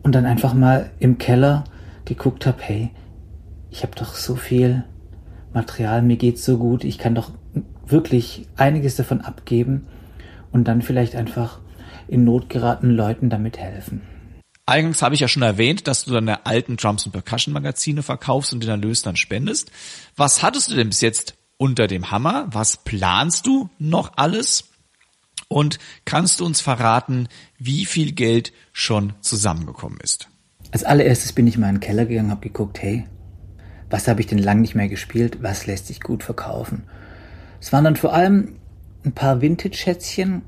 [0.05, 1.63] Und dann einfach mal im Keller
[2.05, 2.91] geguckt habe, hey,
[3.71, 4.83] ich habe doch so viel
[5.51, 7.31] Material, mir geht's so gut, ich kann doch
[7.87, 9.87] wirklich einiges davon abgeben
[10.51, 11.59] und dann vielleicht einfach
[12.07, 14.03] in Not geratenen Leuten damit helfen.
[14.67, 18.53] Eingangs habe ich ja schon erwähnt, dass du deine alten Drums und Percussion Magazine verkaufst
[18.53, 19.71] und den Erlös dann spendest.
[20.15, 22.45] Was hattest du denn bis jetzt unter dem Hammer?
[22.51, 24.65] Was planst du noch alles?
[25.47, 27.27] Und kannst du uns verraten,
[27.57, 30.27] wie viel Geld schon zusammengekommen ist?
[30.71, 33.05] Als allererstes bin ich mal in den Keller gegangen, habe geguckt, hey,
[33.89, 35.37] was habe ich denn lang nicht mehr gespielt?
[35.41, 36.83] Was lässt sich gut verkaufen?
[37.61, 38.55] Es waren dann vor allem
[39.05, 40.41] ein paar Vintage-Schätzchen,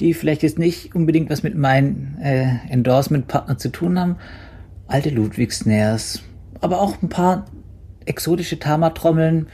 [0.00, 4.16] die vielleicht jetzt nicht unbedingt was mit meinem äh, Endorsement-Partner zu tun haben.
[4.86, 6.22] Alte Ludwig-Snares,
[6.60, 7.46] aber auch ein paar
[8.06, 9.48] exotische Tama-Trommeln,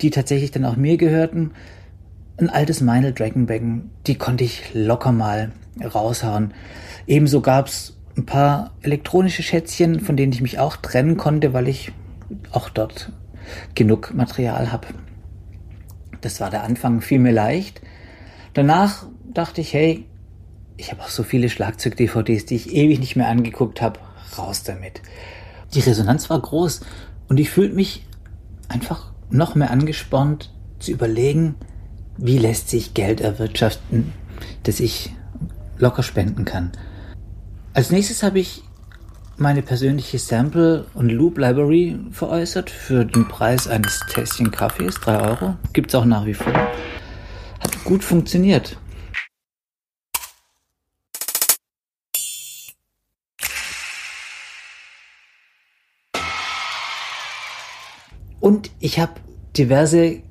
[0.00, 1.52] die tatsächlich dann auch mir gehörten.
[2.40, 6.54] Ein altes Meinl Dragonbecken, die konnte ich locker mal raushauen.
[7.06, 11.92] Ebenso gab's ein paar elektronische Schätzchen, von denen ich mich auch trennen konnte, weil ich
[12.50, 13.12] auch dort
[13.74, 14.86] genug Material habe.
[16.22, 17.82] Das war der Anfang, fiel mir leicht.
[18.54, 20.06] Danach dachte ich, hey,
[20.78, 24.00] ich habe auch so viele Schlagzeug-DVDs, die ich ewig nicht mehr angeguckt habe,
[24.38, 25.02] raus damit.
[25.74, 26.80] Die Resonanz war groß
[27.28, 28.06] und ich fühlte mich
[28.68, 31.56] einfach noch mehr angespornt zu überlegen,
[32.22, 34.12] wie lässt sich Geld erwirtschaften,
[34.64, 35.14] das ich
[35.78, 36.70] locker spenden kann.
[37.72, 38.62] Als nächstes habe ich
[39.38, 45.56] meine persönliche Sample- und Loop-Library veräußert für den Preis eines Tässchen Kaffees, 3 Euro.
[45.72, 46.52] Gibt's auch nach wie vor.
[46.52, 48.76] Hat gut funktioniert.
[58.40, 59.12] Und ich habe
[59.56, 60.22] diverse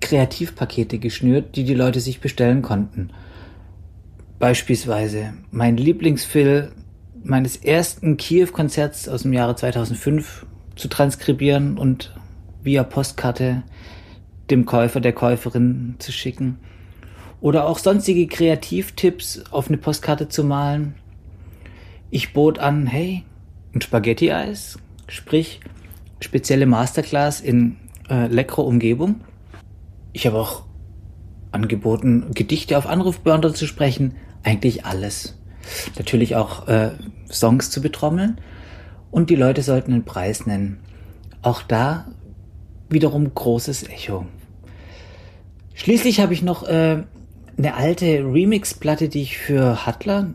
[0.00, 3.10] Kreativpakete geschnürt, die die Leute sich bestellen konnten.
[4.38, 6.72] Beispielsweise mein Lieblingsfill
[7.22, 12.14] meines ersten Kiew-Konzerts aus dem Jahre 2005 zu transkribieren und
[12.62, 13.62] via Postkarte
[14.50, 16.58] dem Käufer, der Käuferin zu schicken.
[17.40, 20.94] Oder auch sonstige Kreativtipps auf eine Postkarte zu malen.
[22.10, 23.24] Ich bot an, hey,
[23.74, 25.60] ein Spaghetti-Eis, sprich
[26.20, 27.76] spezielle Masterclass in
[28.10, 29.20] äh, leckerer Umgebung.
[30.12, 30.62] Ich habe auch
[31.52, 34.14] angeboten, Gedichte auf Anrufbeantworter zu sprechen.
[34.42, 35.38] Eigentlich alles.
[35.96, 36.92] Natürlich auch äh,
[37.30, 38.40] Songs zu betrommeln.
[39.10, 40.78] Und die Leute sollten einen Preis nennen.
[41.42, 42.06] Auch da
[42.88, 44.26] wiederum großes Echo.
[45.74, 47.02] Schließlich habe ich noch äh,
[47.56, 50.34] eine alte Remix-Platte, die ich für Hutler,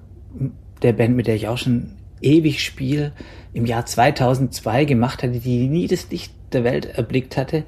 [0.82, 3.12] der Band, mit der ich auch schon ewig spiele,
[3.54, 7.64] im Jahr 2002 gemacht hatte, die nie das Licht der Welt erblickt hatte.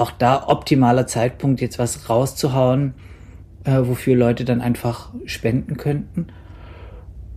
[0.00, 2.94] Auch da optimaler Zeitpunkt, jetzt was rauszuhauen,
[3.64, 6.28] äh, wofür Leute dann einfach spenden könnten.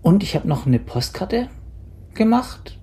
[0.02, 1.50] Und ich habe noch eine Postkarte
[2.14, 2.80] gemacht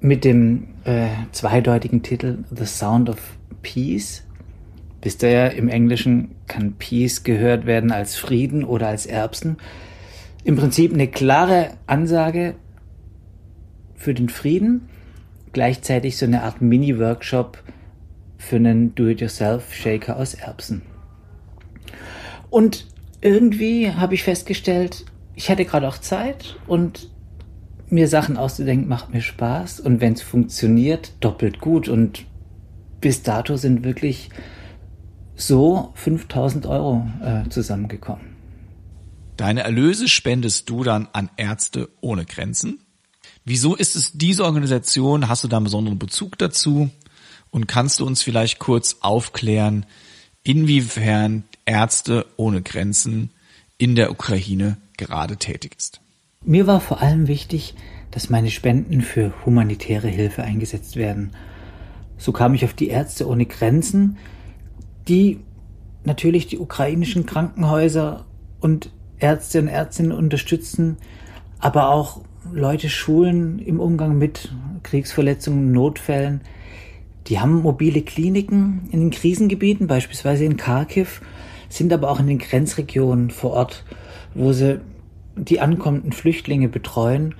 [0.00, 3.18] mit dem äh, zweideutigen Titel The Sound of
[3.60, 4.24] Peace.
[5.02, 9.58] Wisst ihr ja, im Englischen kann Peace gehört werden als Frieden oder als Erbsen.
[10.44, 12.54] Im Prinzip eine klare Ansage
[13.96, 14.88] für den Frieden,
[15.52, 17.62] gleichzeitig so eine Art Mini-Workshop
[18.40, 20.82] für einen Do-it-yourself-Shaker aus Erbsen.
[22.48, 22.86] Und
[23.20, 27.10] irgendwie habe ich festgestellt, ich hatte gerade auch Zeit und
[27.90, 32.24] mir Sachen auszudenken macht mir Spaß und wenn es funktioniert, doppelt gut und
[33.00, 34.30] bis dato sind wirklich
[35.36, 38.36] so 5000 Euro äh, zusammengekommen.
[39.36, 42.78] Deine Erlöse spendest du dann an Ärzte ohne Grenzen?
[43.44, 45.28] Wieso ist es diese Organisation?
[45.28, 46.90] Hast du da einen besonderen Bezug dazu?
[47.50, 49.86] Und kannst du uns vielleicht kurz aufklären,
[50.42, 53.30] inwiefern Ärzte ohne Grenzen
[53.78, 56.00] in der Ukraine gerade tätig ist?
[56.44, 57.74] Mir war vor allem wichtig,
[58.10, 61.32] dass meine Spenden für humanitäre Hilfe eingesetzt werden.
[62.16, 64.18] So kam ich auf die Ärzte ohne Grenzen,
[65.08, 65.40] die
[66.04, 68.26] natürlich die ukrainischen Krankenhäuser
[68.60, 70.96] und Ärzte und Ärztinnen unterstützen,
[71.58, 76.40] aber auch Leute schulen im Umgang mit Kriegsverletzungen, Notfällen.
[77.26, 81.20] Die haben mobile Kliniken in den Krisengebieten, beispielsweise in Kharkiv,
[81.68, 83.84] sind aber auch in den Grenzregionen vor Ort,
[84.34, 84.80] wo sie
[85.36, 87.34] die ankommenden Flüchtlinge betreuen.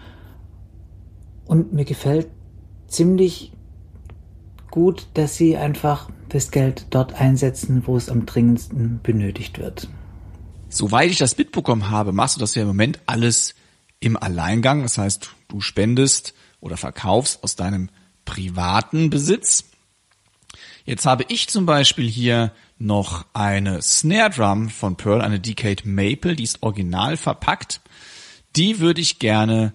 [1.45, 2.29] Und mir gefällt
[2.87, 3.53] ziemlich
[4.71, 9.89] gut, dass sie einfach das Geld dort einsetzen, wo es am dringendsten benötigt wird.
[10.69, 13.57] Soweit ich das mitbekommen habe, machst du das ja im Moment alles
[13.99, 14.83] im Alleingang.
[14.83, 17.91] Das heißt, du spendest oder verkaufst aus deinem
[18.25, 19.70] privaten Besitz.
[20.91, 26.35] Jetzt habe ich zum Beispiel hier noch eine Snare Drum von Pearl, eine Decade Maple,
[26.35, 27.81] die ist original verpackt.
[28.57, 29.73] Die würde ich gerne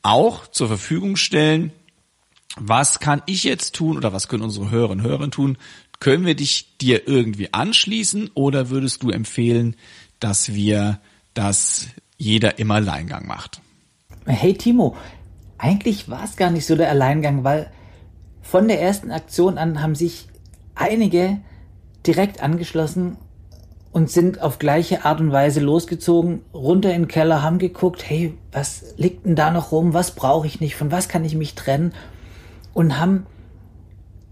[0.00, 1.70] auch zur Verfügung stellen.
[2.56, 5.58] Was kann ich jetzt tun oder was können unsere Hörerinnen und Hörer tun?
[6.00, 9.76] Können wir dich dir irgendwie anschließen oder würdest du empfehlen,
[10.18, 10.98] dass wir
[11.34, 13.60] das jeder im Alleingang macht.
[14.24, 14.96] Hey Timo,
[15.58, 17.70] eigentlich war es gar nicht so der Alleingang, weil
[18.40, 20.27] von der ersten Aktion an haben sich
[20.78, 21.38] einige
[22.06, 23.16] direkt angeschlossen
[23.92, 28.34] und sind auf gleiche Art und Weise losgezogen, runter in den Keller, haben geguckt, hey,
[28.52, 31.54] was liegt denn da noch rum, was brauche ich nicht, von was kann ich mich
[31.54, 31.92] trennen
[32.74, 33.26] und haben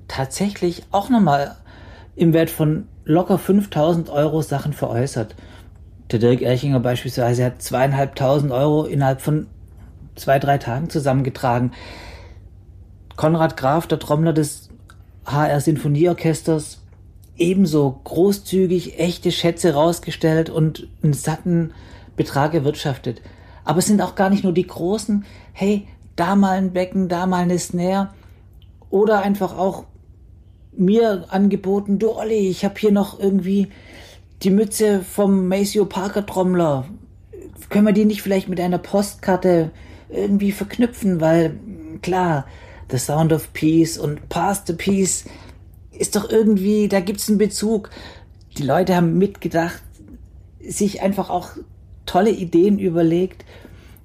[0.09, 1.57] tatsächlich auch nochmal
[2.15, 5.35] im Wert von locker 5000 Euro Sachen veräußert.
[6.11, 9.49] Der Dirk Erchinger beispielsweise hat zweieinhalbtausend Euro innerhalb von
[10.15, 11.73] zwei, drei Tagen zusammengetragen.
[13.17, 14.66] Konrad Graf, der Trommler des
[15.27, 16.81] HR Sinfonieorchesters,
[17.37, 21.73] ebenso großzügig echte Schätze rausgestellt und einen satten
[22.17, 23.21] Betrag erwirtschaftet.
[23.65, 27.27] Aber es sind auch gar nicht nur die großen, hey, da mal ein Becken, da
[27.27, 28.11] mal eine Snare
[28.89, 29.85] oder einfach auch
[30.77, 33.69] mir angeboten, du Olli, ich habe hier noch irgendwie
[34.43, 36.87] die Mütze vom Maceo Parker Trommler.
[37.71, 39.71] Können wir die nicht vielleicht mit einer Postkarte
[40.09, 41.59] irgendwie verknüpfen, weil
[42.03, 42.47] klar,
[42.91, 45.25] The Sound of Peace und Past the Peace
[45.93, 47.91] ist doch irgendwie, da gibt's einen Bezug.
[48.59, 49.83] Die Leute haben mitgedacht,
[50.61, 51.51] sich einfach auch
[52.07, 53.45] tolle Ideen überlegt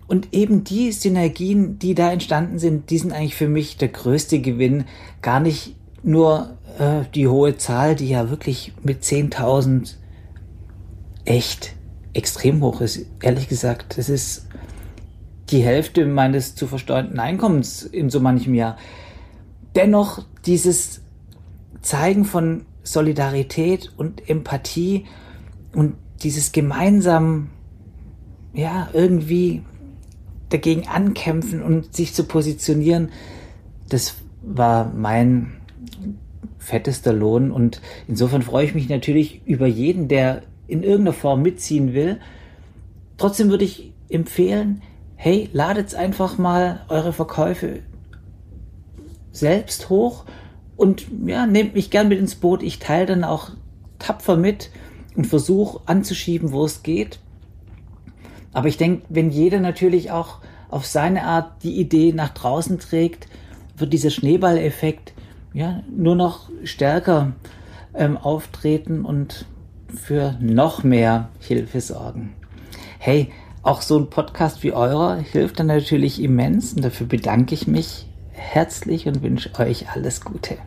[0.07, 4.39] und eben die Synergien, die da entstanden sind, die sind eigentlich für mich der größte
[4.39, 4.85] Gewinn.
[5.21, 9.95] Gar nicht nur äh, die hohe Zahl, die ja wirklich mit 10.000
[11.23, 11.75] echt
[12.13, 13.05] extrem hoch ist.
[13.21, 14.47] Ehrlich gesagt, das ist
[15.51, 18.77] die Hälfte meines zu versteuernden Einkommens in so manchem Jahr.
[19.75, 21.01] Dennoch dieses
[21.81, 25.05] Zeigen von Solidarität und Empathie
[25.73, 27.49] und dieses gemeinsam,
[28.53, 29.63] ja, irgendwie
[30.49, 33.09] dagegen ankämpfen und sich zu positionieren,
[33.89, 35.53] das war mein
[36.57, 41.93] fettester Lohn und insofern freue ich mich natürlich über jeden, der in irgendeiner Form mitziehen
[41.93, 42.19] will.
[43.17, 44.81] Trotzdem würde ich empfehlen,
[45.23, 47.81] hey, ladet einfach mal eure Verkäufe
[49.31, 50.25] selbst hoch
[50.75, 52.63] und ja, nehmt mich gern mit ins Boot.
[52.63, 53.51] Ich teile dann auch
[53.99, 54.71] tapfer mit
[55.15, 57.19] und versuche anzuschieben, wo es geht.
[58.51, 60.39] Aber ich denke, wenn jeder natürlich auch
[60.71, 63.27] auf seine Art die Idee nach draußen trägt,
[63.77, 65.13] wird dieser Schneeballeffekt
[65.53, 67.33] ja nur noch stärker
[67.93, 69.45] ähm, auftreten und
[69.87, 72.33] für noch mehr Hilfe sorgen.
[72.97, 73.31] Hey,
[73.63, 78.07] auch so ein Podcast wie eurer hilft dann natürlich immens und dafür bedanke ich mich
[78.31, 80.57] herzlich und wünsche euch alles Gute.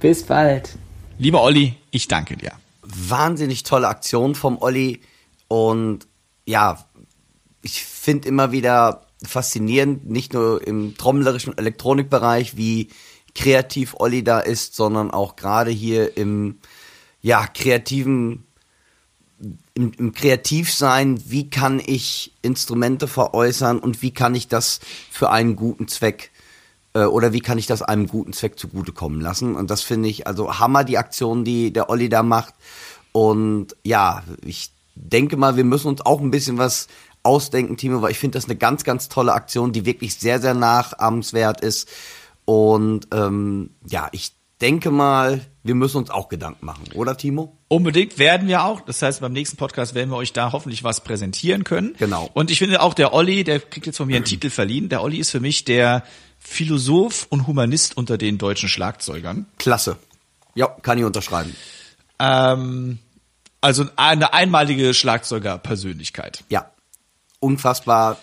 [0.00, 0.76] Bis bald.
[1.18, 2.52] Lieber Olli, ich danke dir.
[2.82, 5.00] Wahnsinnig tolle Aktion vom Olli
[5.48, 6.06] und
[6.46, 6.84] ja,
[7.62, 12.90] ich finde immer wieder faszinierend, nicht nur im trommlerischen Elektronikbereich, wie
[13.34, 16.58] kreativ Olli da ist, sondern auch gerade hier im
[17.22, 18.46] ja, kreativen
[19.74, 25.56] im, im Kreativsein, wie kann ich Instrumente veräußern und wie kann ich das für einen
[25.56, 26.30] guten Zweck
[26.94, 29.56] äh, oder wie kann ich das einem guten Zweck zugutekommen lassen?
[29.56, 32.54] Und das finde ich also Hammer, die Aktion, die der Olli da macht.
[33.12, 36.86] Und ja, ich denke mal, wir müssen uns auch ein bisschen was
[37.24, 40.54] ausdenken, Timo, weil ich finde das eine ganz, ganz tolle Aktion, die wirklich sehr, sehr
[40.54, 41.88] nachahmenswert ist.
[42.44, 44.32] Und ähm, ja, ich
[44.64, 47.58] denke mal, wir müssen uns auch Gedanken machen, oder Timo?
[47.68, 48.80] Unbedingt werden wir auch.
[48.80, 51.94] Das heißt, beim nächsten Podcast werden wir euch da hoffentlich was präsentieren können.
[51.98, 52.30] Genau.
[52.32, 54.88] Und ich finde auch der Olli, der kriegt jetzt von mir einen Titel verliehen.
[54.88, 56.02] Der Olli ist für mich der
[56.38, 59.44] Philosoph und Humanist unter den deutschen Schlagzeugern.
[59.58, 59.98] Klasse.
[60.54, 61.54] Ja, kann ich unterschreiben.
[62.18, 62.98] Ähm,
[63.60, 66.42] also eine einmalige Schlagzeugerpersönlichkeit.
[66.48, 66.70] Ja.
[67.38, 68.16] Unfassbar,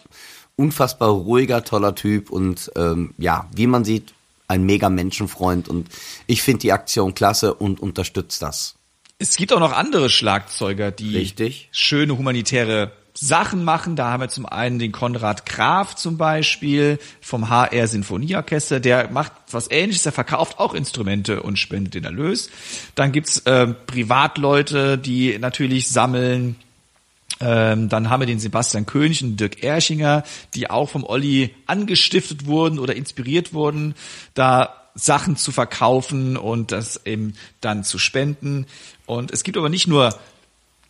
[0.55, 4.15] unfassbar ruhiger, toller Typ und ähm, ja, wie man sieht,
[4.51, 5.87] ein mega Menschenfreund und
[6.27, 8.75] ich finde die Aktion klasse und unterstütze das.
[9.17, 11.69] Es gibt auch noch andere Schlagzeuger, die Richtig.
[11.71, 13.95] schöne humanitäre Sachen machen.
[13.95, 18.79] Da haben wir zum einen den Konrad Graf zum Beispiel vom HR Sinfonieorchester.
[18.79, 20.05] Der macht was ähnliches.
[20.05, 22.49] Er verkauft auch Instrumente und spendet den Erlös.
[22.95, 26.55] Dann gibt's äh, Privatleute, die natürlich sammeln.
[27.41, 30.23] Ähm, dann haben wir den Sebastian König und Dirk Erchinger,
[30.53, 33.95] die auch vom Olli angestiftet wurden oder inspiriert wurden,
[34.35, 38.67] da Sachen zu verkaufen und das eben dann zu spenden.
[39.05, 40.17] Und es gibt aber nicht nur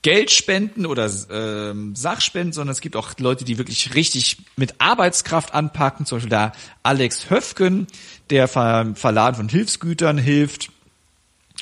[0.01, 6.05] Geldspenden oder ähm, Sachspenden, sondern es gibt auch Leute, die wirklich richtig mit Arbeitskraft anpacken.
[6.05, 7.87] Zum Beispiel der Alex Höfgen,
[8.31, 10.71] der Ver Verladen von Hilfsgütern hilft.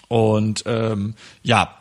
[0.08, 1.76] Und ähm, ja,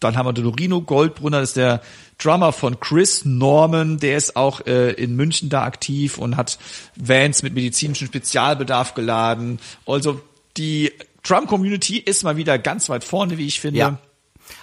[0.00, 1.80] dann haben wir den Dorino Goldbrunner, das ist der
[2.22, 6.58] Drummer von Chris Norman, der ist auch äh, in München da aktiv und hat
[6.96, 9.58] Vans mit medizinischem Spezialbedarf geladen.
[9.86, 10.20] Also
[10.56, 10.92] die
[11.22, 13.78] Drum-Community ist mal wieder ganz weit vorne, wie ich finde.
[13.78, 13.98] Ja.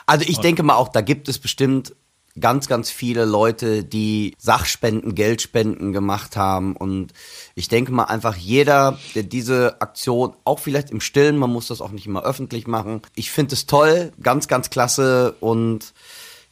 [0.06, 1.94] Also ich denke mal auch, da gibt es bestimmt
[2.40, 6.76] ganz, ganz viele Leute, die Sachspenden, Geldspenden gemacht haben.
[6.76, 7.14] Und
[7.56, 11.82] ich denke mal einfach jeder, der diese Aktion auch vielleicht im Stillen, man muss das
[11.82, 13.02] auch nicht immer öffentlich machen.
[13.16, 15.94] Ich finde es toll, ganz, ganz klasse und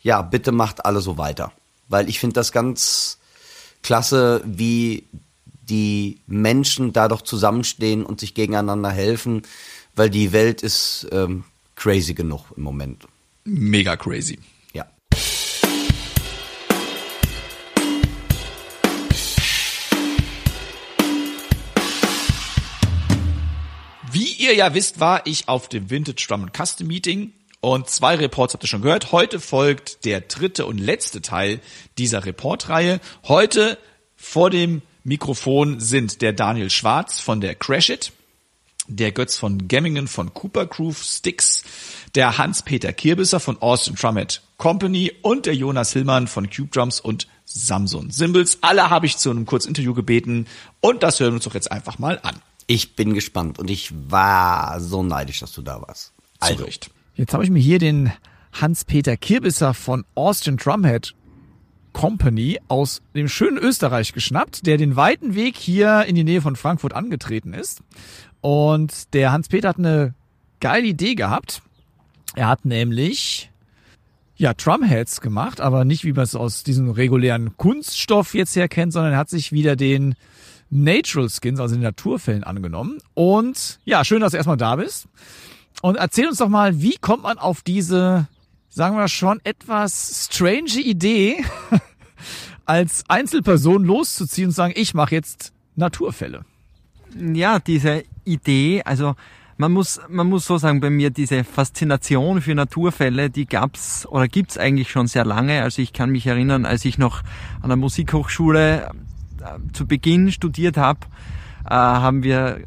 [0.02, 1.52] ja, bitte macht alle so weiter.
[1.88, 3.18] Weil ich finde das ganz
[3.82, 5.06] klasse, wie
[5.70, 9.44] die Menschen da doch zusammenstehen und sich gegeneinander helfen,
[9.96, 11.44] weil die Welt ist ähm,
[11.76, 13.06] crazy genug im Moment.
[13.44, 14.40] Mega crazy.
[14.74, 14.86] Ja.
[24.12, 28.54] Wie ihr ja wisst, war ich auf dem Vintage Drum Custom Meeting und zwei Reports
[28.54, 29.12] habt ihr schon gehört.
[29.12, 31.60] Heute folgt der dritte und letzte Teil
[31.98, 33.00] dieser Reportreihe.
[33.28, 33.78] Heute
[34.16, 38.12] vor dem Mikrofon sind der Daniel Schwarz von der Crash It,
[38.88, 41.64] der Götz von Gemmingen von Cooper Groove Sticks,
[42.16, 47.28] der Hans-Peter Kirbisser von Austin Trumpet Company und der Jonas Hillmann von Cube Drums und
[47.46, 48.60] Samsung Symbols.
[48.62, 50.48] Alle habe ich zu einem Kurzinterview gebeten
[50.82, 52.36] und das hören wir uns doch jetzt einfach mal an.
[52.66, 56.12] Ich bin gespannt und ich war so neidisch, dass du da warst.
[56.40, 56.66] Also.
[56.66, 56.90] Recht.
[57.18, 58.12] Jetzt habe ich mir hier den
[58.54, 61.16] Hans-Peter Kirbisser von Austin Drumhead
[61.92, 66.56] Company aus dem schönen Österreich geschnappt, der den weiten Weg hier in die Nähe von
[66.56, 67.82] Frankfurt angetreten ist.
[68.42, 70.14] Und der Hans-Peter hat eine
[70.60, 71.64] geile Idee gehabt.
[72.36, 73.50] Er hat nämlich
[74.36, 78.94] ja, Drumheads gemacht, aber nicht wie man es aus diesem regulären Kunststoff jetzt her kennt,
[78.94, 80.14] sondern er hat sich wieder den
[80.70, 83.00] Natural Skins, also den Naturfällen angenommen.
[83.16, 85.08] Und ja, schön, dass du erstmal da bist.
[85.82, 88.28] Und erzähl uns doch mal, wie kommt man auf diese,
[88.70, 91.44] sagen wir schon, etwas strange Idee,
[92.66, 96.46] als Einzelperson loszuziehen und sagen, ich mache jetzt Naturfälle?
[97.16, 99.16] Ja, diese Idee, also
[99.58, 104.28] man muss, man muss so sagen, bei mir diese Faszination für Naturfälle, die gab's oder
[104.28, 105.64] gibt's eigentlich schon sehr lange.
[105.64, 107.24] Also ich kann mich erinnern, als ich noch
[107.62, 108.92] an der Musikhochschule
[109.42, 111.00] äh, zu Beginn studiert habe,
[111.66, 112.60] äh, haben wir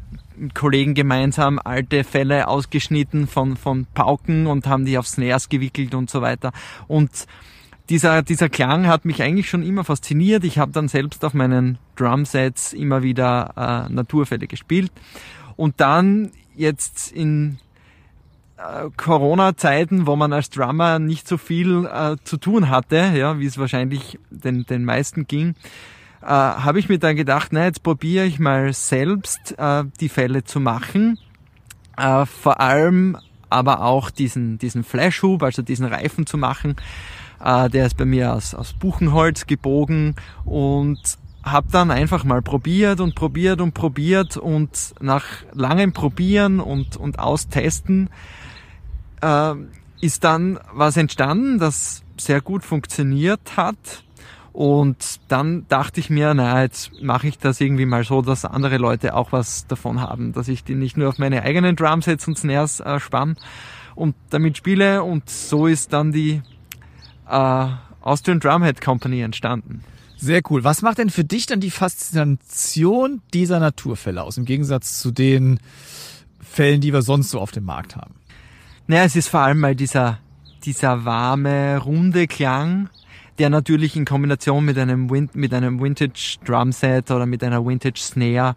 [0.49, 6.09] Kollegen gemeinsam alte Fälle ausgeschnitten von, von Pauken und haben die auf Snares gewickelt und
[6.09, 6.51] so weiter.
[6.87, 7.27] Und
[7.89, 10.43] dieser, dieser Klang hat mich eigentlich schon immer fasziniert.
[10.43, 14.91] Ich habe dann selbst auf meinen Drumsets immer wieder äh, Naturfälle gespielt.
[15.57, 17.57] Und dann jetzt in
[18.57, 23.45] äh, Corona-Zeiten, wo man als Drummer nicht so viel äh, zu tun hatte, ja, wie
[23.45, 25.55] es wahrscheinlich den, den meisten ging,
[26.21, 30.43] äh, habe ich mir dann gedacht, na, jetzt probiere ich mal selbst äh, die Fälle
[30.43, 31.17] zu machen.
[31.97, 33.17] Äh, vor allem
[33.49, 36.75] aber auch diesen, diesen Flashhub, also diesen Reifen zu machen.
[37.43, 40.15] Äh, der ist bei mir aus, aus Buchenholz gebogen
[40.45, 46.97] und habe dann einfach mal probiert und probiert und probiert und nach langem Probieren und,
[46.97, 48.09] und Austesten
[49.21, 49.53] äh,
[50.01, 54.03] ist dann was entstanden, das sehr gut funktioniert hat
[54.53, 58.77] und dann dachte ich mir, na, jetzt mache ich das irgendwie mal so, dass andere
[58.77, 62.37] Leute auch was davon haben, dass ich die nicht nur auf meine eigenen Drumsets und
[62.37, 63.37] Snares äh, spann
[63.95, 65.03] und damit spiele.
[65.03, 66.41] Und so ist dann die
[67.29, 67.67] äh,
[68.01, 69.83] Austrian Drumhead Company entstanden.
[70.17, 70.63] Sehr cool.
[70.63, 75.59] Was macht denn für dich dann die Faszination dieser Naturfälle aus, im Gegensatz zu den
[76.39, 78.15] Fällen, die wir sonst so auf dem Markt haben?
[78.85, 80.19] Naja, es ist vor allem mal dieser,
[80.65, 82.89] dieser warme, runde Klang,
[83.39, 87.99] der natürlich in Kombination mit einem, Win mit einem Vintage Drumset oder mit einer Vintage
[87.99, 88.55] Snare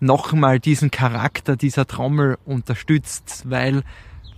[0.00, 3.82] nochmal diesen Charakter dieser Trommel unterstützt, weil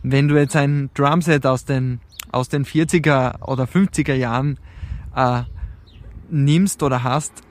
[0.03, 2.01] wenn du jetzt ein Drumset aus den,
[2.31, 4.59] aus den 40er oder 50er Jahren
[5.15, 5.43] äh,
[6.31, 7.43] nimmst oder hast,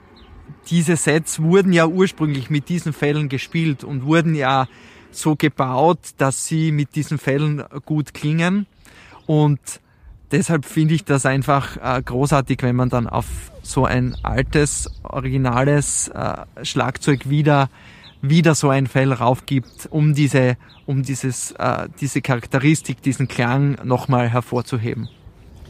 [0.68, 4.68] diese Sets wurden ja ursprünglich mit diesen Fällen gespielt und wurden ja
[5.10, 8.66] so gebaut, dass sie mit diesen Fällen gut klingen.
[9.26, 9.60] Und
[10.32, 13.26] deshalb finde ich das einfach äh, großartig, wenn man dann auf
[13.62, 17.68] so ein altes, originales äh, Schlagzeug wieder
[18.22, 20.56] wieder so ein Fell raufgibt, um diese,
[20.86, 25.08] um dieses, äh, diese Charakteristik, diesen Klang nochmal hervorzuheben.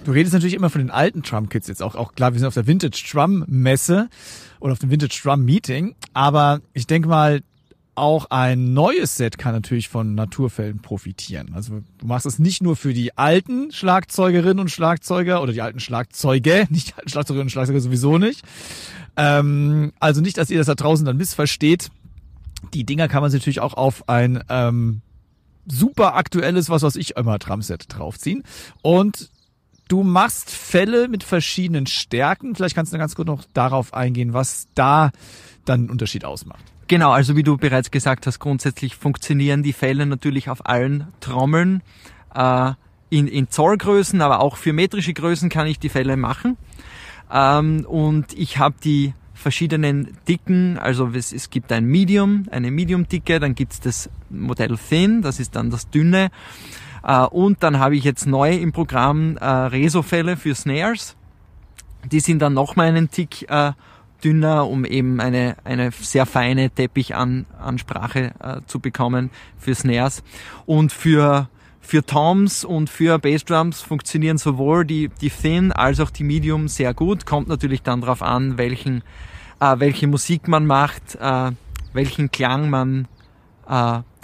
[0.04, 2.54] Du redest natürlich immer von den alten Drum-Kits jetzt auch, auch klar, wir sind auf
[2.54, 4.08] der Vintage Drum Messe
[4.60, 7.42] oder auf dem Vintage Drum Meeting, aber ich denke mal,
[7.96, 11.52] auch ein neues Set kann natürlich von Naturfällen profitieren.
[11.54, 15.80] Also du machst es nicht nur für die alten Schlagzeugerinnen und Schlagzeuger oder die alten
[15.80, 18.42] Schlagzeuge, nicht die alten Schlagzeugerinnen und Schlagzeuger sowieso nicht.
[19.16, 21.90] Ähm, also nicht, dass ihr das da draußen dann missversteht.
[22.74, 25.02] Die Dinger kann man sich natürlich auch auf ein ähm,
[25.66, 28.42] super aktuelles, was weiß ich, immer Drumset draufziehen.
[28.82, 29.30] Und
[29.88, 32.54] du machst Fälle mit verschiedenen Stärken.
[32.54, 35.10] Vielleicht kannst du ganz kurz noch darauf eingehen, was da
[35.64, 36.62] dann einen Unterschied ausmacht.
[36.88, 41.82] Genau, also wie du bereits gesagt hast, grundsätzlich funktionieren die Fälle natürlich auf allen Trommeln.
[42.34, 42.72] Äh,
[43.08, 46.56] in, in Zollgrößen, aber auch für metrische Größen kann ich die Fälle machen.
[47.32, 53.38] Ähm, und ich habe die verschiedenen Dicken, also es, es gibt ein Medium, eine Medium-Dicke,
[53.38, 56.30] dann gibt's das Modell Thin, das ist dann das dünne.
[57.06, 61.16] Äh, und dann habe ich jetzt neu im Programm äh, Reso-Fälle für Snares.
[62.04, 63.72] Die sind dann nochmal einen Tick äh,
[64.22, 70.22] dünner, um eben eine, eine sehr feine Teppichansprache zu bekommen für Snares.
[70.64, 71.48] Und für,
[71.80, 76.94] für Toms und für Bassdrums funktionieren sowohl die, die Thin als auch die Medium sehr
[76.94, 77.26] gut.
[77.26, 79.02] Kommt natürlich dann darauf an, welchen,
[79.60, 81.18] welche Musik man macht,
[81.92, 83.08] welchen Klang man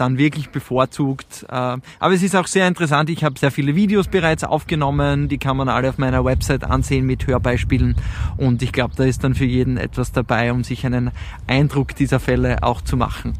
[0.03, 1.47] dann wirklich bevorzugt.
[1.49, 3.09] Äh, aber es ist auch sehr interessant.
[3.09, 5.29] Ich habe sehr viele Videos bereits aufgenommen.
[5.29, 7.95] Die kann man alle auf meiner Website ansehen mit Hörbeispielen.
[8.37, 11.13] Und ich glaube, da ist dann für jeden etwas dabei, um sich einen
[11.47, 13.35] Eindruck dieser Fälle auch zu machen.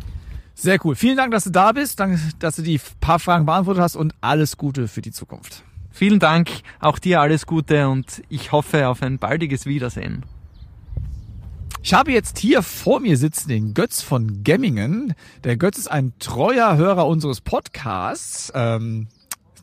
[0.55, 0.95] Sehr cool.
[0.95, 1.99] Vielen Dank, dass du da bist.
[1.99, 5.65] Danke, dass du die paar Fragen beantwortet hast und alles Gute für die Zukunft.
[5.91, 6.49] Vielen Dank.
[6.81, 10.25] Auch dir alles Gute und ich hoffe auf ein baldiges Wiedersehen.
[11.85, 15.15] Ich habe jetzt hier vor mir sitzen den Götz von Gemmingen.
[15.43, 18.53] Der Götz ist ein treuer Hörer unseres Podcasts.
[18.55, 19.09] Ähm,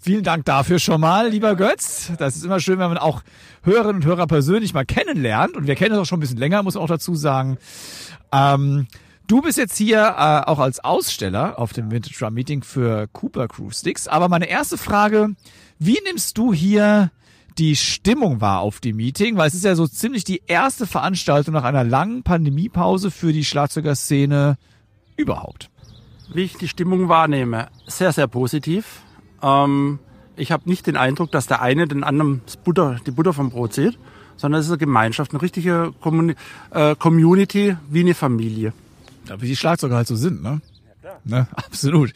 [0.02, 2.12] vielen Dank dafür schon mal, lieber Götz.
[2.18, 3.24] Das ist immer schön, wenn man auch
[3.64, 5.56] Hörerinnen und Hörer persönlich mal kennenlernt.
[5.56, 7.58] Und wir kennen uns auch schon ein bisschen länger, muss ich auch dazu sagen.
[8.34, 8.88] Ähm,
[9.30, 13.48] Du bist jetzt hier äh, auch als Aussteller auf dem Vintage Drum Meeting für Cooper
[13.48, 14.08] Crew Sticks.
[14.08, 15.36] Aber meine erste Frage,
[15.78, 17.12] wie nimmst du hier
[17.60, 19.38] die Stimmung wahr auf dem Meeting?
[19.38, 23.46] Weil es ist ja so ziemlich die erste Veranstaltung nach einer langen Pandemiepause für die
[23.46, 24.58] Schlagzeugerszene
[25.18, 25.70] überhaupt.
[26.34, 29.02] Wie ich die Stimmung wahrnehme, sehr, sehr positiv.
[29.42, 30.00] Ähm,
[30.36, 33.74] ich habe nicht den Eindruck, dass der eine den anderen Butter, die Butter vom Brot
[33.74, 33.98] sieht,
[34.38, 36.36] sondern es ist eine Gemeinschaft, eine richtige Communi
[36.72, 38.74] äh, Community wie eine Familie.
[39.28, 40.62] Ja, wie die Schlagzeuger halt so sind, ne?
[40.86, 41.22] Ja, klar.
[41.26, 41.48] Ne?
[41.56, 42.14] Absolut.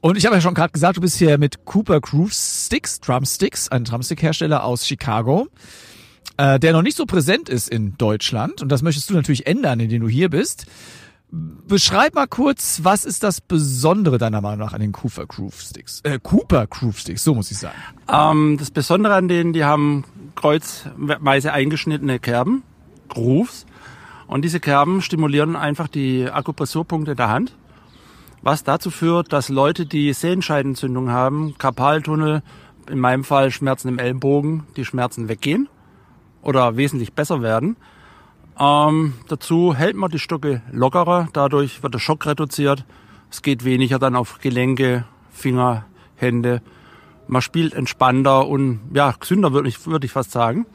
[0.00, 3.68] Und ich habe ja schon gerade gesagt, du bist hier mit Cooper Groove Sticks, Drumsticks,
[3.68, 5.48] ein Drumstick-Hersteller aus Chicago,
[6.36, 8.62] äh, der noch nicht so präsent ist in Deutschland.
[8.62, 10.66] Und das möchtest du natürlich ändern, indem du hier bist.
[11.30, 16.00] Beschreib mal kurz, was ist das Besondere deiner Meinung nach an den Cooper Groove Sticks?
[16.04, 17.76] Äh, Cooper Groove Sticks, so muss ich sagen.
[18.08, 20.04] Ähm, das Besondere an denen, die haben
[20.36, 22.62] kreuzweise eingeschnittene Kerben,
[23.08, 23.66] Grooves.
[24.28, 27.52] Und diese Kerben stimulieren einfach die Akupressurpunkte der Hand,
[28.46, 32.44] was dazu führt, dass Leute, die Sehenscheidenentzündung haben, Karpaltunnel,
[32.88, 35.68] in meinem Fall Schmerzen im Ellenbogen, die Schmerzen weggehen
[36.42, 37.76] oder wesentlich besser werden.
[38.56, 42.84] Ähm, dazu hält man die Stücke lockerer, dadurch wird der Schock reduziert.
[43.32, 45.84] Es geht weniger dann auf Gelenke, Finger,
[46.14, 46.62] Hände.
[47.26, 50.66] Man spielt entspannter und ja, gesünder würde ich, würde ich fast sagen.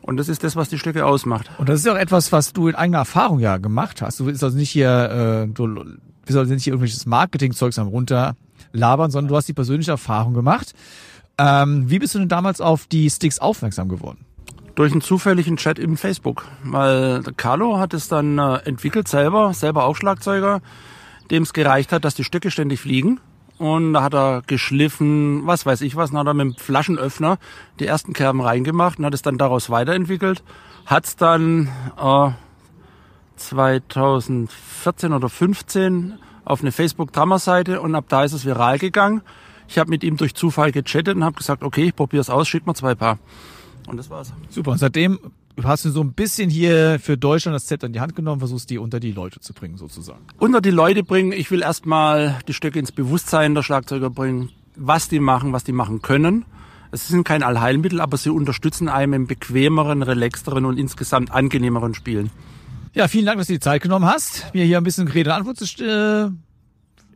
[0.00, 1.50] Und das ist das, was die Stücke ausmacht.
[1.58, 4.18] Und das ist auch etwas, was du in eigener Erfahrung ja gemacht hast.
[4.18, 5.84] Du willst also nicht hier, äh, du
[6.30, 10.72] willst also nicht irgendwelches Marketing-Zeugs am runterlabern, sondern du hast die persönliche Erfahrung gemacht.
[11.38, 14.24] Ähm, wie bist du denn damals auf die Sticks aufmerksam geworden?
[14.74, 16.46] Durch einen zufälligen Chat im Facebook.
[16.64, 20.60] Weil Carlo hat es dann äh, entwickelt selber, selber auch Schlagzeuger,
[21.30, 23.20] dem es gereicht hat, dass die Stücke ständig fliegen
[23.60, 27.36] und da hat er geschliffen, was weiß ich was, dann hat er mit dem Flaschenöffner
[27.78, 30.42] die ersten Kerben reingemacht und hat es dann daraus weiterentwickelt.
[30.86, 31.68] Hat es dann
[31.98, 32.30] äh,
[33.40, 39.22] 2014 oder 15 auf eine Facebook-Drummer-Seite und ab da ist es viral gegangen.
[39.68, 42.48] Ich habe mit ihm durch Zufall gechattet und habe gesagt, okay, ich probiere es aus,
[42.48, 43.18] schick mir zwei Paar.
[43.86, 44.32] Und das war's.
[44.48, 44.72] Super.
[44.72, 45.18] Und seitdem
[45.62, 48.70] hast du so ein bisschen hier für Deutschland das Zepter in die Hand genommen, versuchst
[48.70, 50.20] die unter die Leute zu bringen, sozusagen.
[50.38, 51.32] Unter die Leute bringen.
[51.32, 55.72] Ich will erstmal die Stücke ins Bewusstsein der Schlagzeuger bringen, was die machen, was die
[55.72, 56.44] machen können.
[56.92, 62.30] Es sind kein Allheilmittel, aber sie unterstützen einem im bequemeren, relaxteren und insgesamt angenehmeren Spielen.
[62.92, 65.36] Ja, vielen Dank, dass du die Zeit genommen hast, mir hier ein bisschen Rede und
[65.36, 66.30] Antwort zu, äh,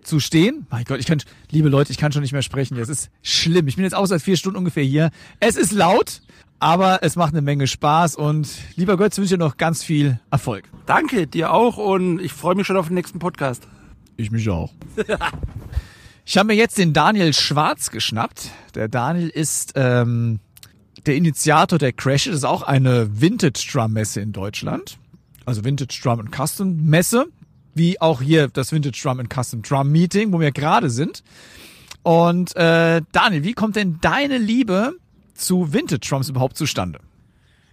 [0.04, 0.66] zu stehen.
[0.70, 1.20] Mein Gott, ich kann,
[1.50, 2.78] liebe Leute, ich kann schon nicht mehr sprechen.
[2.78, 3.66] Es ist schlimm.
[3.66, 5.10] Ich bin jetzt auch seit vier Stunden ungefähr hier.
[5.40, 6.20] Es ist laut.
[6.60, 10.64] Aber es macht eine Menge Spaß und lieber Götz, wünsche dir noch ganz viel Erfolg.
[10.86, 13.68] Danke, dir auch und ich freue mich schon auf den nächsten Podcast.
[14.16, 14.72] Ich mich auch.
[16.24, 18.50] ich habe mir jetzt den Daniel Schwarz geschnappt.
[18.76, 20.38] Der Daniel ist ähm,
[21.04, 22.24] der Initiator der Crash.
[22.24, 24.96] Das ist auch eine Vintage Drum Messe in Deutschland.
[25.44, 27.26] Also Vintage Drum and Custom Messe.
[27.74, 31.22] Wie auch hier das Vintage Drum and Custom Drum Meeting, wo wir gerade sind.
[32.02, 34.94] Und äh, Daniel, wie kommt denn deine Liebe
[35.34, 37.00] zu Vintage Drums überhaupt zustande?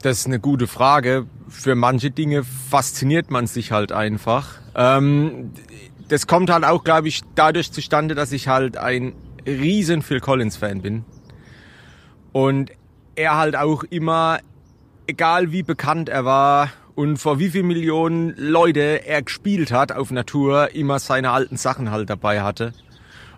[0.02, 1.28] Das ist eine gute Frage.
[1.48, 4.60] Für manche Dinge fasziniert man sich halt einfach.
[4.74, 5.52] Ähm,
[6.08, 9.14] das kommt halt auch, glaube ich, dadurch zustande, dass ich halt ein
[9.46, 11.06] riesen Phil Collins Fan bin.
[12.32, 12.72] Und
[13.16, 14.40] er halt auch immer,
[15.08, 20.12] egal wie bekannt er war und vor wie viel Millionen Leute er gespielt hat auf
[20.12, 22.74] Natur, immer seine alten Sachen halt dabei hatte.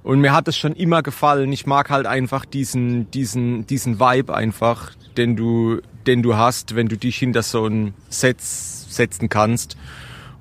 [0.04, 1.51] Und mir hat es schon immer gefallen.
[1.54, 6.88] Ich mag halt einfach diesen, diesen, diesen Vibe einfach, den du, den du hast, wenn
[6.88, 9.78] du dich hinter so ein Set setzen kannst.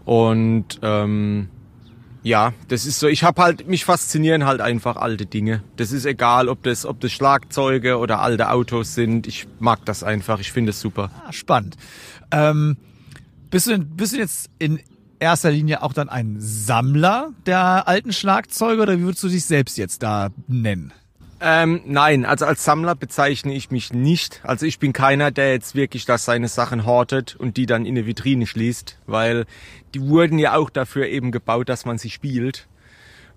[0.05, 1.49] Und ähm,
[2.25, 3.07] ja, das ist so.
[3.07, 5.63] Ich habe halt mich faszinieren halt einfach alte Dinge.
[5.77, 9.27] Das ist egal, ob das, ob das Schlagzeuge oder alte Autos sind.
[9.29, 10.41] Ich mag das einfach.
[10.41, 11.11] Ich finde es super.
[11.27, 11.77] Ah, spannend.
[12.33, 12.77] Ähm,
[13.53, 14.81] bist du, bist du jetzt in
[15.21, 19.79] erster Linie auch dann ein Sammler der alten Schlagzeuge oder wie würdest du dich selbst
[19.79, 20.93] jetzt da nennen?
[21.39, 24.41] Ähm, nein, also als Sammler bezeichne ich mich nicht.
[24.43, 27.97] Also ich bin keiner, der jetzt wirklich das seine Sachen hortet und die dann in
[27.97, 29.45] eine Vitrine schließt, weil
[29.93, 32.69] die wurden ja auch dafür eben gebaut, dass man sie spielt.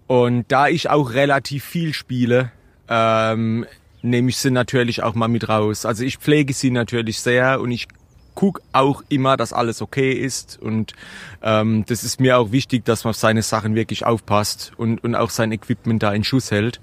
[0.07, 2.51] Und da ich auch relativ viel spiele,
[2.87, 3.65] ähm,
[4.01, 5.85] nehme ich sie natürlich auch mal mit raus.
[5.85, 7.87] Also ich pflege sie natürlich sehr und ich
[8.35, 10.93] guck auch immer, dass alles okay ist und
[11.41, 15.15] ähm, das ist mir auch wichtig, dass man auf seine Sachen wirklich aufpasst und, und
[15.15, 16.79] auch sein Equipment da in Schuss hält.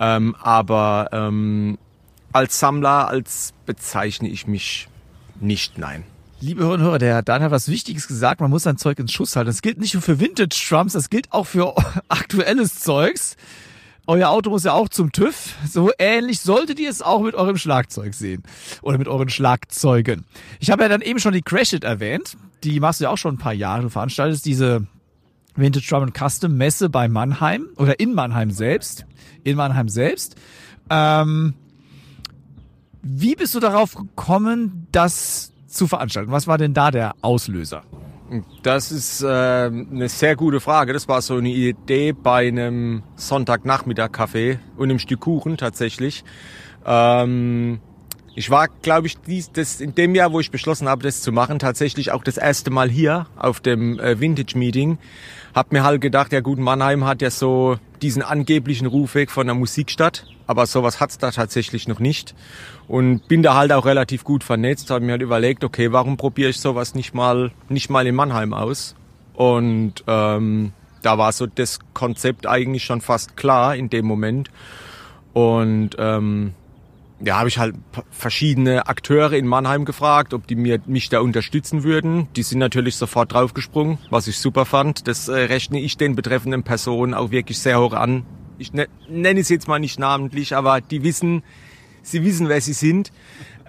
[0.00, 1.78] Ähm, aber ähm,
[2.32, 4.88] als Sammler, als bezeichne ich mich
[5.40, 6.04] nicht, nein.
[6.40, 9.12] Liebe Hörer und Hörer, der Dan hat was Wichtiges gesagt, man muss sein Zeug ins
[9.12, 9.46] Schuss halten.
[9.46, 11.74] Das gilt nicht nur für Vintage-Drums, das gilt auch für
[12.08, 13.36] aktuelles Zeugs.
[14.06, 15.54] Euer Auto muss ja auch zum TÜV.
[15.66, 18.42] So ähnlich solltet ihr es auch mit eurem Schlagzeug sehen.
[18.82, 20.24] Oder mit euren Schlagzeugen.
[20.60, 22.36] Ich habe ja dann eben schon die Crash It erwähnt.
[22.64, 23.82] Die machst du ja auch schon ein paar Jahre.
[23.82, 24.86] Du veranstaltest diese
[25.56, 29.06] Vintage Drum and Custom Messe bei Mannheim oder in Mannheim selbst.
[29.42, 30.36] In Mannheim selbst.
[30.90, 31.54] Ähm,
[33.02, 36.30] wie bist du darauf gekommen, das zu veranstalten?
[36.30, 37.82] Was war denn da der Auslöser?
[38.62, 40.92] Das ist äh, eine sehr gute Frage.
[40.92, 46.24] Das war so eine Idee bei einem Sonntagnachmittag-Kaffee und einem Stück Kuchen tatsächlich.
[46.86, 47.80] Ähm,
[48.34, 51.32] ich war, glaube ich, dies, das in dem Jahr, wo ich beschlossen habe, das zu
[51.32, 54.98] machen, tatsächlich auch das erste Mal hier auf dem äh, Vintage Meeting.
[55.54, 59.54] Hab mir halt gedacht, ja gut, Mannheim hat ja so diesen angeblichen Rufweg von der
[59.54, 62.34] Musikstadt, aber sowas hat's da tatsächlich noch nicht.
[62.88, 66.50] Und bin da halt auch relativ gut vernetzt, habe mir halt überlegt, okay, warum probiere
[66.50, 68.96] ich sowas nicht mal, nicht mal in Mannheim aus?
[69.34, 74.50] Und ähm, da war so das Konzept eigentlich schon fast klar in dem Moment.
[75.34, 76.54] Und ähm,
[77.20, 77.76] ja, habe ich halt
[78.10, 82.28] verschiedene Akteure in Mannheim gefragt, ob die mir mich da unterstützen würden.
[82.36, 85.06] Die sind natürlich sofort draufgesprungen, was ich super fand.
[85.06, 88.24] Das äh, rechne ich den betreffenden Personen auch wirklich sehr hoch an.
[88.58, 91.42] Ich ne, nenne es jetzt mal nicht namentlich, aber die wissen,
[92.02, 93.12] sie wissen, wer sie sind.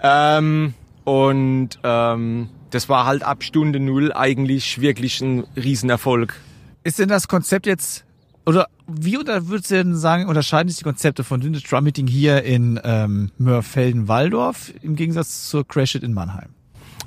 [0.02, 0.74] Ähm,
[1.04, 6.34] und ähm, das war halt ab Stunde Null eigentlich wirklich ein Riesenerfolg.
[6.82, 8.04] Ist denn das Konzept jetzt
[8.46, 12.06] oder wie oder würdest du denn sagen, unterscheiden sich die Konzepte von Vintage Drum Meeting
[12.06, 16.50] hier in ähm, Mörfelden-Walldorf im Gegensatz zur Crash It in Mannheim?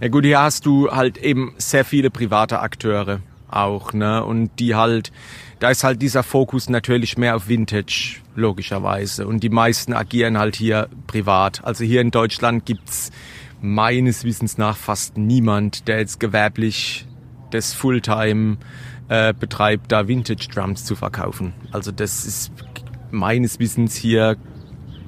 [0.02, 4.24] Ja gut, hier hast du halt eben sehr viele private Akteure auch, ne?
[4.24, 5.12] Und die halt,
[5.60, 9.28] da ist halt dieser Fokus natürlich mehr auf Vintage, logischerweise.
[9.28, 11.64] Und die meisten agieren halt hier privat.
[11.64, 13.12] Also hier in Deutschland gibt's
[13.62, 17.06] meines Wissens nach fast niemand, der jetzt gewerblich
[17.52, 18.58] das Fulltime
[19.10, 21.54] äh, betreibt, da Vintage Drums zu verkaufen.
[21.72, 22.52] Also das ist
[23.12, 24.38] meines Wissens hier,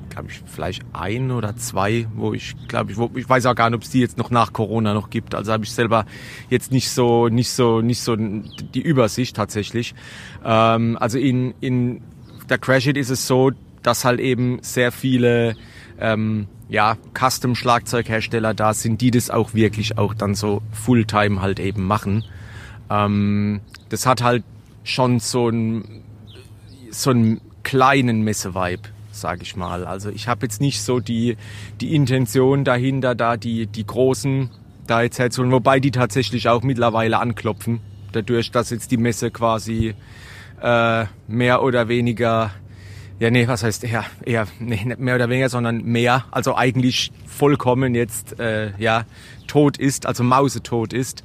[0.10, 3.70] glaube ich, vielleicht ein oder zwei, wo ich glaube ich, wo, ich weiß auch gar
[3.70, 5.36] nicht, ob es die jetzt noch nach Corona noch gibt.
[5.36, 6.06] Also habe ich selber
[6.49, 9.93] jetzt nicht so, nicht so, nicht so die Übersicht tatsächlich.
[10.43, 12.02] Ähm, also in in
[12.49, 13.52] der Crash It ist es so,
[13.84, 15.56] dass halt eben sehr viele
[15.99, 21.86] ähm, ja, Custom-Schlagzeughersteller da sind, die das auch wirklich auch dann so Fulltime halt eben
[21.86, 22.24] machen.
[22.91, 24.43] Ähm, das hat halt
[24.83, 26.03] schon so einen,
[26.89, 29.85] so einen kleinen Messe-Vibe, sag ich mal.
[29.85, 31.37] Also ich habe jetzt nicht so die,
[31.79, 34.49] die Intention dahinter, da die, die großen
[34.87, 37.79] da jetzt herzuholen, wobei die tatsächlich auch mittlerweile anklopfen,
[38.11, 39.93] dadurch, dass jetzt die Messe quasi
[40.61, 42.51] äh, mehr oder weniger
[43.19, 47.11] ja, nee, was heißt eher, eher nee, nicht mehr oder weniger, sondern mehr, also eigentlich
[47.27, 49.05] vollkommen jetzt äh, ja
[49.45, 51.23] tot ist, also mausetot ist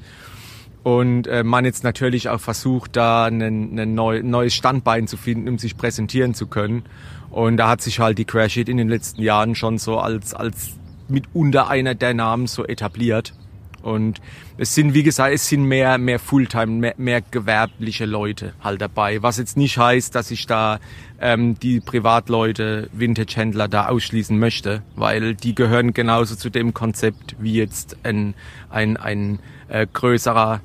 [0.86, 5.58] und äh, man jetzt natürlich auch versucht, da ein, neu, neues Standbein zu finden, um
[5.58, 6.84] sich präsentieren zu können.
[7.28, 10.32] Und da hat sich halt die Crash It in den letzten Jahren schon so als,
[10.32, 10.76] als
[11.08, 13.34] mitunter einer der Namen so etabliert.
[13.82, 14.20] Und
[14.58, 19.24] es sind, wie gesagt, es sind mehr, mehr Fulltime, mehr, mehr gewerbliche Leute halt dabei.
[19.24, 20.78] Was jetzt nicht heißt, dass ich da
[21.20, 27.54] ähm, die Privatleute, Vintage-Händler da ausschließen möchte, weil die gehören genauso zu dem Konzept wie
[27.54, 28.34] jetzt ein,
[28.70, 30.60] ein, ein äh, größerer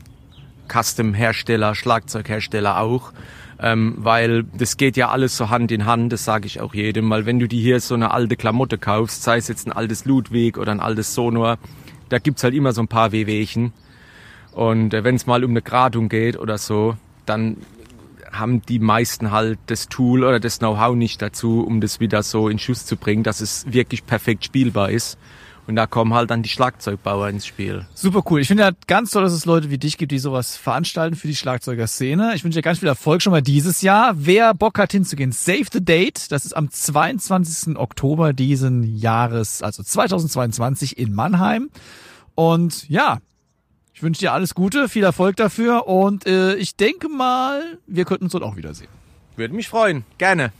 [0.71, 3.13] Custom-Hersteller, Schlagzeughersteller auch.
[3.59, 7.09] Ähm, weil das geht ja alles so Hand in Hand, das sage ich auch jedem,
[7.11, 10.05] weil wenn du dir hier so eine alte Klamotte kaufst, sei es jetzt ein altes
[10.05, 11.59] Ludwig oder ein altes Sonor,
[12.09, 13.71] da gibt's halt immer so ein paar Wehwehchen.
[14.51, 16.97] Und äh, wenn es mal um eine Gradung geht oder so,
[17.27, 17.57] dann
[18.31, 22.49] haben die meisten halt das Tool oder das Know-how nicht dazu, um das wieder so
[22.49, 25.17] in Schuss zu bringen, dass es wirklich perfekt spielbar ist.
[25.71, 27.85] Und da kommen halt dann die Schlagzeugbauer ins Spiel.
[27.93, 28.41] Super cool.
[28.41, 31.29] Ich finde ja ganz toll, dass es Leute wie dich gibt, die sowas veranstalten für
[31.29, 32.33] die Schlagzeugerszene.
[32.35, 34.11] Ich wünsche dir ganz viel Erfolg schon mal dieses Jahr.
[34.17, 36.29] Wer Bock hat hinzugehen, save the date.
[36.29, 37.77] Das ist am 22.
[37.77, 41.69] Oktober diesen Jahres, also 2022 in Mannheim.
[42.35, 43.19] Und ja,
[43.93, 48.25] ich wünsche dir alles Gute, viel Erfolg dafür und äh, ich denke mal, wir könnten
[48.25, 48.89] uns dort auch wiedersehen.
[49.37, 50.03] Würde mich freuen.
[50.17, 50.51] Gerne.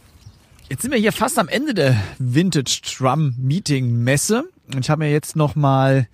[0.70, 4.45] Jetzt sind wir hier fast am Ende der Vintage Drum Meeting Messe.
[4.80, 6.07] Ich habe mir jetzt nochmal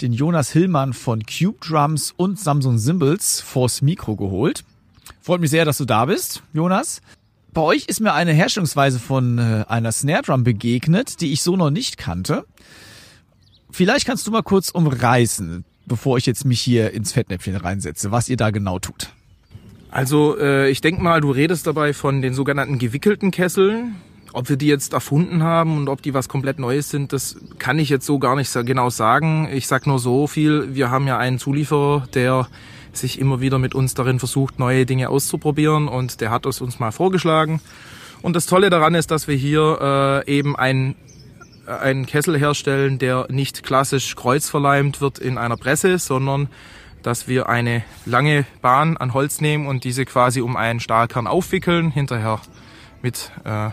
[0.00, 4.64] den Jonas Hillmann von Cube Drums und Samsung Symbols vors Mikro geholt.
[5.20, 7.00] Freut mich sehr, dass du da bist, Jonas.
[7.52, 11.56] Bei euch ist mir eine Herstellungsweise von äh, einer Snare Drum begegnet, die ich so
[11.56, 12.44] noch nicht kannte.
[13.70, 18.28] Vielleicht kannst du mal kurz umreißen, bevor ich jetzt mich hier ins Fettnäpfchen reinsetze, was
[18.28, 19.10] ihr da genau tut.
[19.90, 23.96] Also äh, ich denke mal, du redest dabei von den sogenannten gewickelten Kesseln.
[24.32, 27.78] Ob wir die jetzt erfunden haben und ob die was komplett Neues sind, das kann
[27.78, 29.48] ich jetzt so gar nicht genau sagen.
[29.52, 32.48] Ich sag nur so viel, wir haben ja einen Zulieferer, der
[32.92, 36.78] sich immer wieder mit uns darin versucht, neue Dinge auszuprobieren und der hat es uns
[36.78, 37.60] mal vorgeschlagen.
[38.22, 40.94] Und das Tolle daran ist, dass wir hier äh, eben ein
[41.66, 46.48] einen Kessel herstellen, der nicht klassisch kreuzverleimt wird in einer Presse, sondern
[47.02, 51.90] dass wir eine lange Bahn an Holz nehmen und diese quasi um einen Stahlkern aufwickeln,
[51.90, 52.40] hinterher
[53.00, 53.70] mit äh,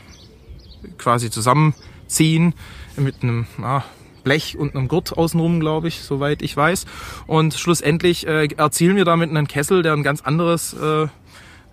[0.98, 2.54] quasi zusammenziehen
[2.98, 3.84] mit einem ah,
[4.24, 6.86] Blech und einem Gurt außenrum, glaube ich, soweit ich weiß.
[7.28, 11.08] Und schlussendlich äh, erzielen wir damit einen Kessel, der ein ganz anderes äh,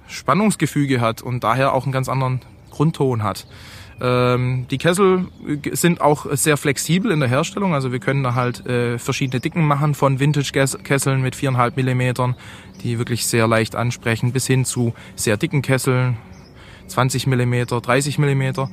[0.08, 2.40] Spannungsgefüge hat und daher auch einen ganz anderen
[2.70, 3.46] Grundton hat.
[3.98, 5.26] Ähm, die Kessel
[5.72, 7.74] sind auch sehr flexibel in der Herstellung.
[7.74, 12.36] Also wir können da halt äh, verschiedene Dicken machen von Vintage-Kesseln mit viereinhalb Millimetern,
[12.82, 16.18] die wirklich sehr leicht ansprechen, bis hin zu sehr dicken Kesseln,
[16.88, 18.70] 20 Millimeter, 30 Millimeter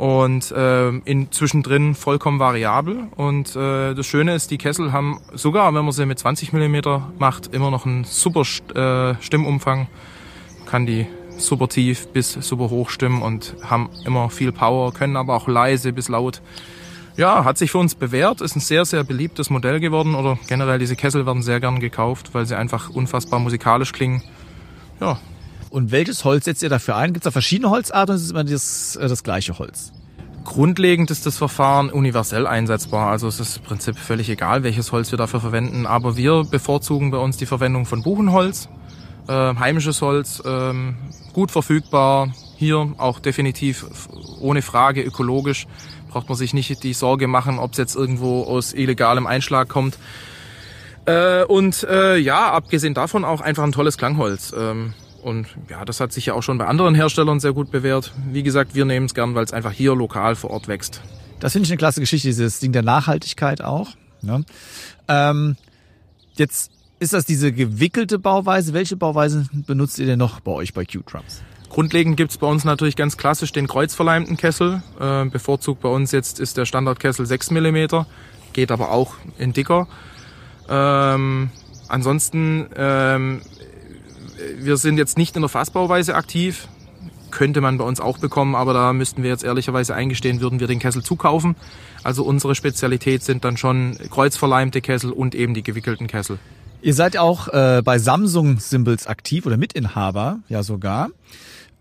[0.00, 1.28] und äh, in
[1.94, 3.08] vollkommen variabel.
[3.16, 7.12] Und äh, das Schöne ist, die Kessel haben sogar, wenn man sie mit 20 Millimeter
[7.18, 9.88] macht, immer noch einen super äh, Stimmumfang.
[10.64, 15.36] Kann die super tief bis super hoch stimmen und haben immer viel Power, können aber
[15.36, 16.40] auch leise bis laut.
[17.18, 20.78] Ja, hat sich für uns bewährt, ist ein sehr, sehr beliebtes Modell geworden oder generell
[20.78, 24.22] diese Kessel werden sehr gern gekauft, weil sie einfach unfassbar musikalisch klingen.
[24.98, 25.18] Ja.
[25.70, 27.12] Und welches Holz setzt ihr dafür ein?
[27.12, 29.92] Gibt es da verschiedene Holzarten oder ist es immer das, äh, das gleiche Holz?
[30.44, 33.10] Grundlegend ist das Verfahren universell einsetzbar.
[33.10, 35.86] Also es ist im Prinzip völlig egal, welches Holz wir dafür verwenden.
[35.86, 38.68] Aber wir bevorzugen bei uns die Verwendung von Buchenholz,
[39.28, 40.96] äh, heimisches Holz, ähm,
[41.32, 42.34] gut verfügbar.
[42.56, 43.86] Hier auch definitiv
[44.40, 45.66] ohne Frage ökologisch.
[46.08, 49.98] Braucht man sich nicht die Sorge machen, ob es jetzt irgendwo aus illegalem Einschlag kommt.
[51.06, 54.52] Äh, und äh, ja, abgesehen davon auch einfach ein tolles Klangholz.
[54.58, 58.12] Ähm, und ja, das hat sich ja auch schon bei anderen Herstellern sehr gut bewährt.
[58.30, 61.02] Wie gesagt, wir nehmen es gern, weil es einfach hier lokal vor Ort wächst.
[61.38, 63.90] Das finde ich eine klasse Geschichte, dieses Ding der Nachhaltigkeit auch.
[64.22, 64.44] Ne?
[65.08, 65.56] Ähm,
[66.34, 68.74] jetzt ist das diese gewickelte Bauweise?
[68.74, 71.42] Welche Bauweise benutzt ihr denn noch bei euch bei Q-Drums?
[71.70, 74.82] Grundlegend gibt's bei uns natürlich ganz klassisch den kreuzverleimten Kessel.
[75.00, 77.86] Äh, bevorzugt bei uns jetzt ist der Standardkessel 6 mm,
[78.52, 79.86] geht aber auch in dicker.
[80.68, 81.50] Ähm,
[81.88, 83.40] ansonsten, ähm,
[84.58, 86.68] wir sind jetzt nicht in der Fassbauweise aktiv.
[87.30, 90.66] Könnte man bei uns auch bekommen, aber da müssten wir jetzt ehrlicherweise eingestehen, würden wir
[90.66, 91.54] den Kessel zukaufen.
[92.02, 96.38] Also unsere Spezialität sind dann schon kreuzverleimte Kessel und eben die gewickelten Kessel.
[96.82, 101.10] Ihr seid auch äh, bei Samsung Symbols aktiv oder Mitinhaber, ja sogar.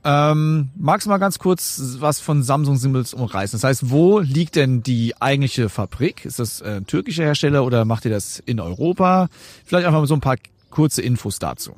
[0.04, 3.60] Ähm, magst du mal ganz kurz was von Samsung Symbols umreißen?
[3.60, 6.26] Das heißt, wo liegt denn die eigentliche Fabrik?
[6.26, 9.28] Ist das äh, ein türkischer Hersteller oder macht ihr das in Europa?
[9.66, 10.38] Vielleicht einfach mal so ein paar
[10.70, 11.76] kurze Infos dazu.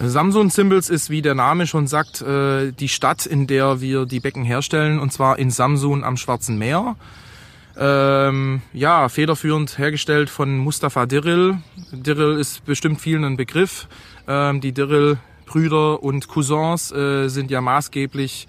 [0.00, 4.20] Samsung Symbols ist, wie der Name schon sagt, äh, die Stadt, in der wir die
[4.20, 6.94] Becken herstellen, und zwar in Samsun am Schwarzen Meer.
[7.76, 11.58] Ähm, ja, federführend hergestellt von Mustafa Diril.
[11.92, 13.88] Diril ist bestimmt vielen ein Begriff.
[14.26, 18.46] Ähm, die Diril-Brüder und Cousins äh, sind ja maßgeblich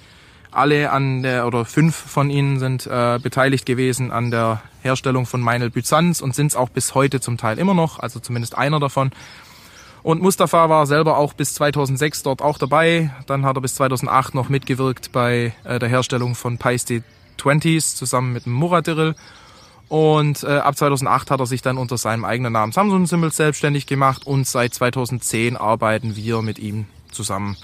[0.51, 5.41] alle an der, oder fünf von ihnen sind äh, beteiligt gewesen an der Herstellung von
[5.41, 8.79] Meinl Byzanz und sind es auch bis heute zum Teil immer noch, also zumindest einer
[8.79, 9.11] davon.
[10.09, 13.11] Und Mustafa war selber auch bis 2006 dort auch dabei.
[13.27, 17.03] Dann hat er bis 2008 noch mitgewirkt bei äh, der Herstellung von Paiste
[17.37, 19.13] 20s zusammen mit Muradiril.
[19.87, 23.85] Und äh, ab 2008 hat er sich dann unter seinem eigenen Namen Samsung Symbols selbstständig
[23.85, 27.55] gemacht und seit 2010 arbeiten wir mit ihm zusammen.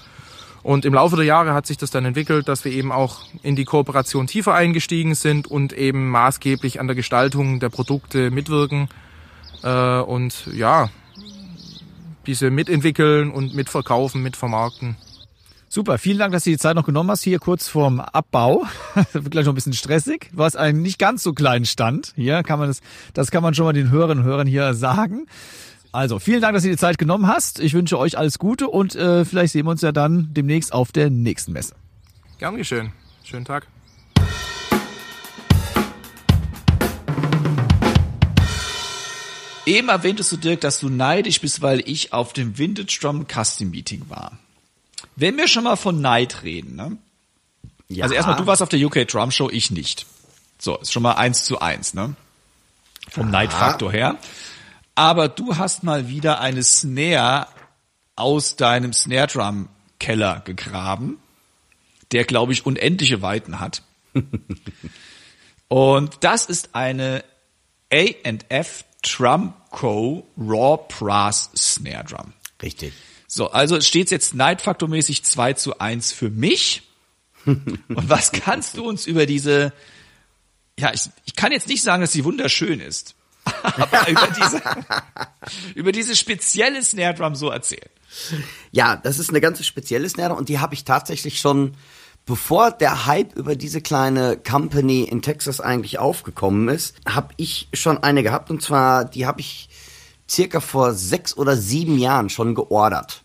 [0.62, 3.56] Und im Laufe der Jahre hat sich das dann entwickelt, dass wir eben auch in
[3.56, 8.88] die Kooperation tiefer eingestiegen sind und eben maßgeblich an der Gestaltung der Produkte mitwirken.
[9.64, 10.90] Äh, und ja,
[12.26, 14.96] diese mitentwickeln und mitverkaufen, mitvermarkten.
[15.68, 18.64] Super, vielen Dank, dass du die Zeit noch genommen hast, hier kurz vorm Abbau.
[19.12, 20.30] wird gleich noch ein bisschen stressig.
[20.32, 22.12] Du hast einen nicht ganz so kleinen Stand.
[22.14, 22.80] Hier kann man das,
[23.14, 25.26] das kann man schon mal den Hörerinnen und Hörern hier sagen.
[25.92, 27.58] Also, vielen Dank, dass du die Zeit genommen hast.
[27.58, 30.92] Ich wünsche euch alles Gute und äh, vielleicht sehen wir uns ja dann demnächst auf
[30.92, 31.74] der nächsten Messe.
[32.38, 32.92] Gern geschehen.
[33.24, 33.66] Schönen Tag.
[39.66, 43.70] Eben erwähntest du, Dirk, dass du neidisch bist, weil ich auf dem Vintage Drum Custom
[43.70, 44.38] Meeting war.
[45.16, 46.96] Wenn wir schon mal von Neid reden, ne?
[47.88, 48.04] Ja.
[48.04, 50.06] Also erstmal, du warst auf der UK Drum Show, ich nicht.
[50.58, 52.14] So, ist schon mal eins zu eins, ne?
[53.10, 54.16] Vom Neidfaktor her.
[54.94, 57.48] Aber du hast mal wieder eine Snare
[58.14, 61.18] aus deinem Snare Drum Keller gegraben,
[62.12, 63.82] der glaube ich unendliche Weiten hat.
[65.68, 67.24] Und das ist eine
[67.92, 72.32] A&F Trumco Raw Brass Snare Drum.
[72.62, 72.92] Richtig.
[73.28, 76.82] So, also steht jetzt Neidfaktormäßig 2 zu 1 für mich.
[77.46, 79.72] Und was kannst du uns über diese,
[80.78, 83.14] ja, ich, ich kann jetzt nicht sagen, dass sie wunderschön ist,
[83.62, 84.62] aber über diese,
[85.74, 87.88] über diese spezielle Snare Drum so erzählen.
[88.72, 91.76] Ja, das ist eine ganz spezielle Snare und die habe ich tatsächlich schon,
[92.26, 97.98] bevor der Hype über diese kleine Company in Texas eigentlich aufgekommen ist, habe ich schon
[97.98, 99.68] eine gehabt und zwar, die habe ich
[100.28, 103.22] circa vor sechs oder sieben Jahren schon geordert.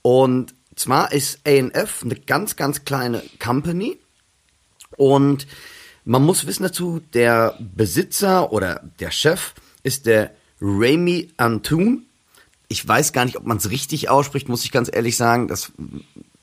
[0.00, 3.98] Und zwar ist A&F eine ganz, ganz kleine Company
[4.96, 5.46] und
[6.04, 9.52] man muss wissen dazu, der Besitzer oder der Chef
[9.82, 12.06] ist der Remy Antun.
[12.68, 15.46] Ich weiß gar nicht, ob man es richtig ausspricht, muss ich ganz ehrlich sagen.
[15.46, 15.70] Das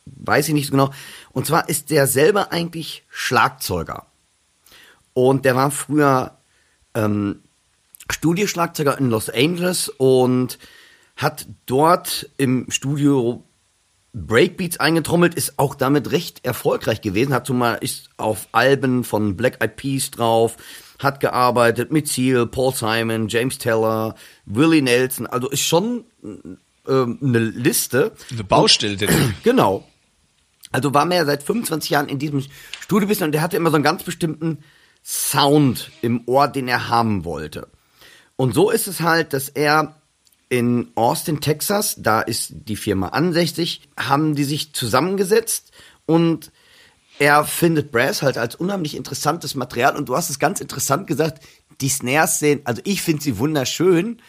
[0.05, 0.91] weiß ich nicht so genau.
[1.31, 4.05] Und zwar ist der selber eigentlich Schlagzeuger.
[5.13, 6.37] Und der war früher
[6.95, 7.41] ähm,
[8.09, 10.57] Studioschlagzeuger in Los Angeles und
[11.15, 13.43] hat dort im Studio
[14.13, 19.61] Breakbeats eingetrommelt, ist auch damit recht erfolgreich gewesen, hat zumal ist auf Alben von Black
[19.61, 20.57] Eyed Peas drauf,
[20.97, 24.15] hat gearbeitet mit Seal, Paul Simon, James Teller,
[24.45, 26.05] Willie Nelson, also ist schon
[26.87, 28.13] ähm, eine Liste.
[28.31, 29.11] Eine Baustelle, Typ.
[29.43, 29.85] Genau.
[30.71, 32.43] Also war mehr seit 25 Jahren in diesem
[32.81, 34.59] Studiobusiness und der hatte immer so einen ganz bestimmten
[35.03, 37.67] Sound im Ohr, den er haben wollte.
[38.35, 39.95] Und so ist es halt, dass er
[40.49, 45.71] in Austin, Texas, da ist die Firma ansässig, haben die sich zusammengesetzt
[46.05, 46.51] und
[47.19, 51.43] er findet Brass halt als unheimlich interessantes Material und du hast es ganz interessant gesagt,
[51.81, 54.21] die Snares sehen, also ich finde sie wunderschön.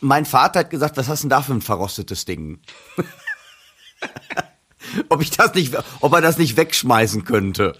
[0.00, 2.60] Mein Vater hat gesagt, was hast du denn da für ein verrostetes Ding?
[5.08, 7.76] ob ich das nicht, ob er das nicht wegschmeißen könnte.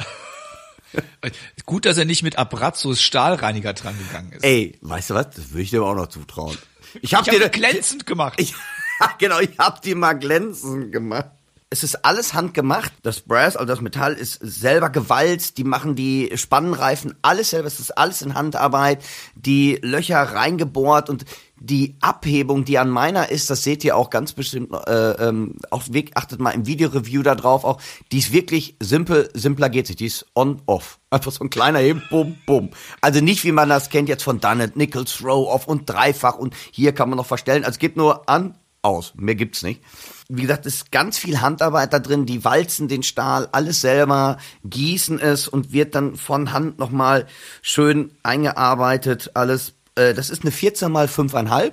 [1.67, 4.45] Gut, dass er nicht mit Abrazzos Stahlreiniger dran gegangen ist.
[4.45, 5.31] Ey, weißt du was?
[5.31, 6.57] Das würde ich dir aber auch noch zutrauen.
[7.01, 8.41] Ich habe ich dir hab glänzend gemacht.
[8.41, 8.55] Ich,
[9.19, 11.31] genau, ich hab die mal glänzend gemacht.
[11.71, 12.93] Es ist alles handgemacht.
[13.03, 15.59] Das Brass, also das Metall, ist selber gewalzt.
[15.59, 17.67] Die machen die Spannenreifen, alles selber.
[17.67, 19.05] Es ist alles in Handarbeit.
[19.35, 21.25] Die Löcher reingebohrt und
[21.67, 25.85] die Abhebung, die an meiner ist, das seht ihr auch ganz bestimmt, äh, ähm, auch
[25.89, 27.81] wirklich, achtet mal im Videoreview da drauf auch,
[28.13, 30.99] die ist wirklich simpel, simpler geht sich, die ist on-off.
[31.11, 32.71] Einfach so ein kleiner Heben, bum, bum.
[33.01, 36.93] Also nicht, wie man das kennt jetzt von Dunnett, Nichols, Row-Off und Dreifach und hier
[36.93, 37.65] kann man noch verstellen.
[37.65, 39.83] Also es gibt nur an, aus, mehr gibt's nicht.
[40.29, 44.37] Wie gesagt, es ist ganz viel Handarbeit da drin, die walzen den Stahl, alles selber,
[44.65, 47.27] gießen es und wird dann von Hand nochmal
[47.63, 51.73] schön eingearbeitet, alles äh, das ist eine 14 mal 5,5.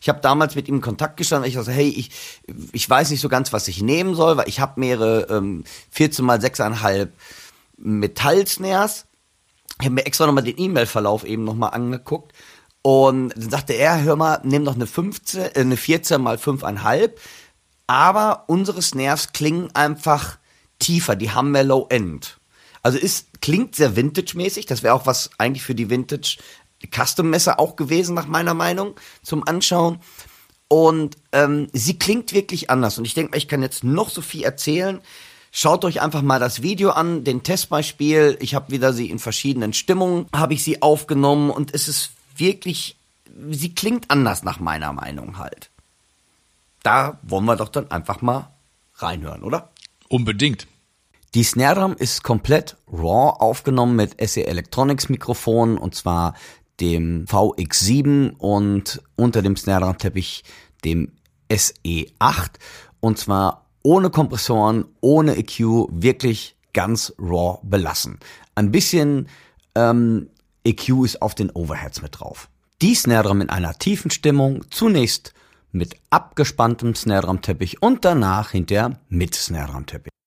[0.00, 2.10] Ich habe damals mit ihm in Kontakt gestanden, ich dachte, hey, ich,
[2.72, 6.24] ich weiß nicht so ganz, was ich nehmen soll, weil ich habe mehrere ähm, 14
[6.24, 7.08] mal 6,5
[7.78, 9.06] Metallsnares.
[9.80, 12.32] Ich habe mir extra nochmal den E-Mail-Verlauf eben nochmal angeguckt.
[12.82, 17.10] Und dann sagte er, hör mal, nimm doch eine 15, äh, eine 14 mal 5,5.
[17.86, 20.38] Aber unsere Snares klingen einfach
[20.78, 22.38] tiefer, die haben mehr Low End.
[22.82, 26.38] Also ist, klingt sehr Vintage-mäßig, das wäre auch was eigentlich für die Vintage
[26.86, 29.98] Custom-Messe auch gewesen, nach meiner Meinung, zum Anschauen.
[30.68, 32.98] Und ähm, sie klingt wirklich anders.
[32.98, 35.00] Und ich denke, ich kann jetzt noch so viel erzählen.
[35.50, 38.36] Schaut euch einfach mal das Video an, den Testbeispiel.
[38.40, 42.96] Ich habe wieder sie in verschiedenen Stimmungen, habe ich sie aufgenommen und es ist wirklich,
[43.50, 45.70] sie klingt anders nach meiner Meinung halt.
[46.82, 48.50] Da wollen wir doch dann einfach mal
[48.96, 49.70] reinhören, oder?
[50.08, 50.66] Unbedingt.
[51.34, 56.34] Die Snare Drum ist komplett raw aufgenommen mit SE Electronics Mikrofon und zwar
[56.80, 60.44] dem VX7 und unter dem Snare Drum Teppich
[60.84, 61.12] dem
[61.50, 62.50] SE8
[63.00, 68.18] und zwar ohne Kompressoren, ohne EQ, wirklich ganz raw belassen.
[68.54, 69.28] Ein bisschen
[69.74, 70.28] ähm,
[70.64, 72.48] EQ ist auf den Overheads mit drauf.
[72.82, 75.32] Die Snare Drum in einer tiefen Stimmung, zunächst
[75.72, 80.17] mit abgespanntem Snare Drum Teppich und danach hinterher mit Snare Drum Teppich.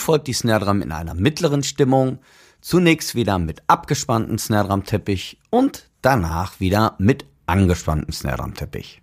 [0.00, 2.18] Folgt die Snare Drum in einer mittleren Stimmung,
[2.60, 9.02] zunächst wieder mit abgespannten Snare Drum Teppich und danach wieder mit angespannten Snare Drum Teppich.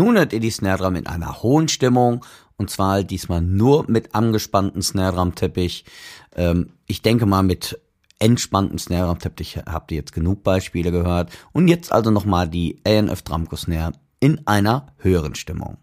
[0.00, 2.24] Nun hört ihr die Snare Drum in einer hohen Stimmung
[2.56, 5.84] und zwar diesmal nur mit angespannten Snare Drum Teppich.
[6.34, 7.78] Ähm, ich denke mal mit
[8.18, 12.80] entspannten Snare Drum Teppich habt ihr jetzt genug Beispiele gehört und jetzt also nochmal die
[12.86, 15.76] ANF Drumco Snare in einer höheren Stimmung.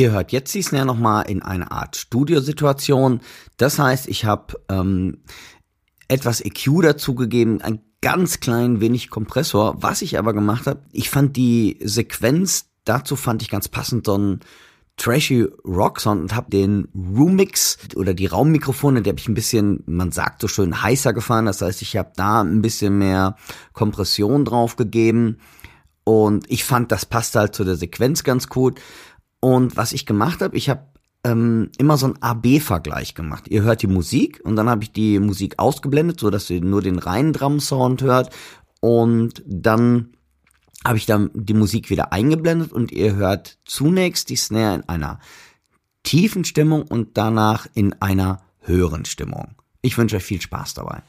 [0.00, 3.20] Ihr hört jetzt die Snare nochmal in einer Art Studiosituation.
[3.58, 5.18] Das heißt, ich habe ähm,
[6.08, 9.82] etwas EQ dazugegeben, ein ganz klein wenig Kompressor.
[9.82, 14.16] Was ich aber gemacht habe, ich fand die Sequenz, dazu fand ich ganz passend so
[14.16, 14.40] ein
[14.96, 19.82] trashy Rock Sound und habe den Roomix oder die Raummikrofone, die habe ich ein bisschen,
[19.84, 21.44] man sagt so schön, heißer gefahren.
[21.44, 23.36] Das heißt, ich habe da ein bisschen mehr
[23.74, 25.36] Kompression drauf gegeben
[26.04, 28.80] und ich fand, das passt halt zu der Sequenz ganz gut.
[29.40, 30.86] Und was ich gemacht habe, ich habe
[31.24, 33.48] ähm, immer so einen AB-Vergleich gemacht.
[33.48, 36.82] Ihr hört die Musik und dann habe ich die Musik ausgeblendet, so dass ihr nur
[36.82, 38.34] den reinen Drum-Sound hört.
[38.80, 40.14] Und dann
[40.84, 45.20] habe ich dann die Musik wieder eingeblendet und ihr hört zunächst die Snare in einer
[46.02, 49.54] tiefen Stimmung und danach in einer höheren Stimmung.
[49.82, 51.02] Ich wünsche euch viel Spaß dabei.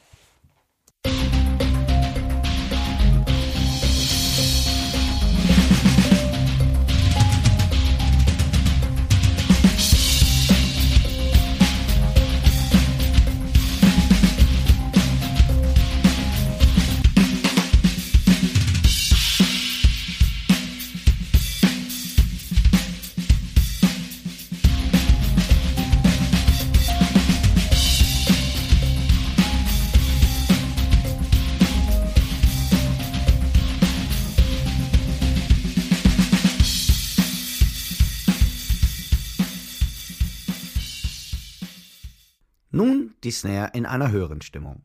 [43.41, 44.83] Snare in einer höheren Stimmung.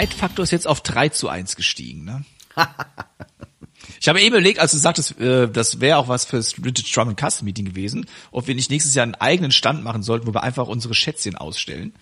[0.00, 2.24] Neidfaktor ist jetzt auf 3 zu 1 gestiegen, ne?
[4.00, 7.08] Ich habe eben überlegt, als du sagtest, äh, das wäre auch was fürs Vintage Drum
[7.08, 10.32] and Custom Meeting gewesen, ob wir nicht nächstes Jahr einen eigenen Stand machen sollten, wo
[10.32, 11.94] wir einfach unsere Schätzchen ausstellen.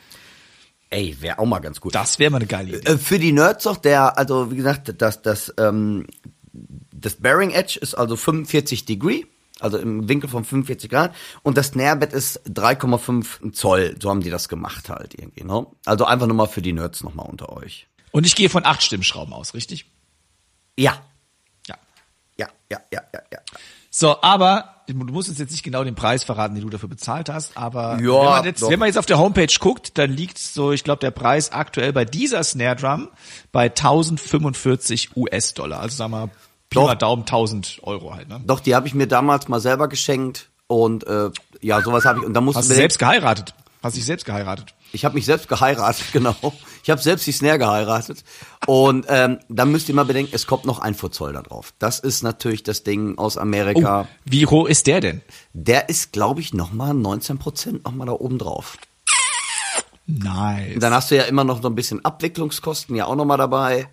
[0.90, 1.94] Ey, wäre auch mal ganz gut.
[1.94, 2.88] Das wäre mal eine geile Idee.
[2.88, 6.07] Äh, Für die Nerds doch, der, also wie gesagt, das, das, ähm,
[6.53, 9.24] das Bearing Edge ist also 45 Degree,
[9.59, 14.30] also im Winkel von 45 Grad, und das Snare-Bett ist 3,5 Zoll, so haben die
[14.30, 15.66] das gemacht halt irgendwie, ne?
[15.84, 17.88] Also einfach nur mal für die Nerds nochmal unter euch.
[18.12, 19.86] Und ich gehe von acht Stimmschrauben aus, richtig?
[20.78, 21.00] Ja,
[21.66, 21.76] Ja.
[22.36, 23.38] ja, ja, ja, ja, ja.
[23.90, 27.28] So, aber du musst uns jetzt nicht genau den Preis verraten, den du dafür bezahlt
[27.28, 30.38] hast, aber Ja, wenn, man jetzt, wenn man jetzt auf der Homepage guckt, dann liegt
[30.38, 33.09] so, ich glaube, der Preis aktuell bei dieser Snare Drum
[33.50, 35.80] bei 1045 US-Dollar.
[35.80, 36.30] Also sagen wir,
[36.70, 38.28] Pi mal Daumen 1000 Euro halt.
[38.28, 38.40] Ne?
[38.46, 41.30] Doch, die habe ich mir damals mal selber geschenkt und äh,
[41.61, 42.26] ja, sowas habe ich.
[42.26, 43.54] Und da musst Hast du selbst geheiratet?
[43.82, 44.74] Hast dich selbst geheiratet?
[44.93, 46.36] Ich habe mich selbst geheiratet, genau.
[46.82, 48.24] Ich habe selbst die Snare geheiratet.
[48.66, 51.72] Und ähm, dann müsst ihr mal bedenken, es kommt noch ein Zoll da drauf.
[51.78, 54.03] Das ist natürlich das Ding aus Amerika.
[54.03, 55.22] Oh, wie hoch ist der denn?
[55.53, 58.78] Der ist, glaube ich, nochmal 19 Prozent nochmal da oben drauf.
[60.07, 60.78] Nice.
[60.78, 63.89] Dann hast du ja immer noch so ein bisschen Abwicklungskosten ja auch nochmal dabei.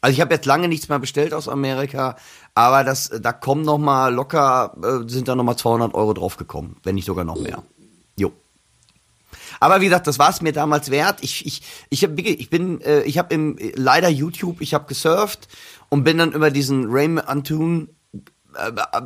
[0.00, 2.16] Also ich habe jetzt lange nichts mehr bestellt aus Amerika,
[2.54, 6.76] aber das, da kommen noch mal locker, äh, sind da noch mal 200 Euro draufgekommen,
[6.84, 7.62] wenn nicht sogar noch mehr.
[9.60, 11.18] Aber wie gesagt, das war es mir damals wert.
[11.22, 15.48] Ich ich ich hab, ich bin äh, ich habe im leider YouTube, ich habe gesurft
[15.90, 17.90] und bin dann über diesen Raymond Antun
[18.56, 19.02] äh, äh,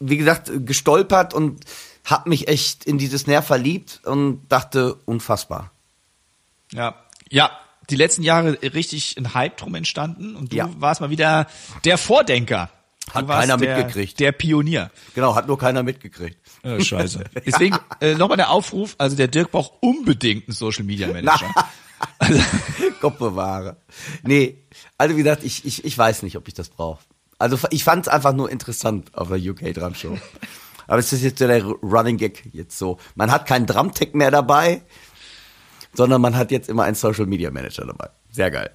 [0.00, 1.64] wie gesagt gestolpert und
[2.04, 5.70] hab mich echt in dieses Snare verliebt und dachte unfassbar.
[6.72, 6.94] Ja.
[7.28, 7.50] Ja.
[7.90, 10.70] Die letzten Jahre richtig ein Hype drum entstanden und du Ja.
[10.78, 11.46] warst mal wieder
[11.84, 12.70] der Vordenker.
[13.10, 14.20] Hat keiner der, mitgekriegt.
[14.20, 14.90] Der Pionier.
[15.14, 16.38] Genau, hat nur keiner mitgekriegt.
[16.62, 17.24] Oh, scheiße.
[17.44, 21.52] Deswegen äh, nochmal der Aufruf, also der Dirk braucht unbedingt einen Social Media Manager.
[23.00, 23.76] Gott bewahre.
[24.22, 24.58] Nee,
[24.98, 27.02] also wie gesagt, ich, ich, ich weiß nicht, ob ich das brauche.
[27.38, 30.16] Also ich fand es einfach nur interessant auf der UK Drum Show.
[30.86, 32.98] Aber es ist jetzt so der Running Gag jetzt so.
[33.14, 34.82] Man hat keinen Drum-Tech mehr dabei,
[35.94, 38.10] sondern man hat jetzt immer einen Social Media Manager dabei.
[38.30, 38.70] Sehr geil.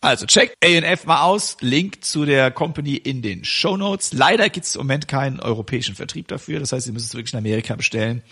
[0.00, 1.56] Also checkt ANF mal aus.
[1.60, 4.12] Link zu der Company in den Show Notes.
[4.12, 6.60] Leider gibt es im Moment keinen europäischen Vertrieb dafür.
[6.60, 8.22] Das heißt, ihr müsst es wirklich in Amerika bestellen.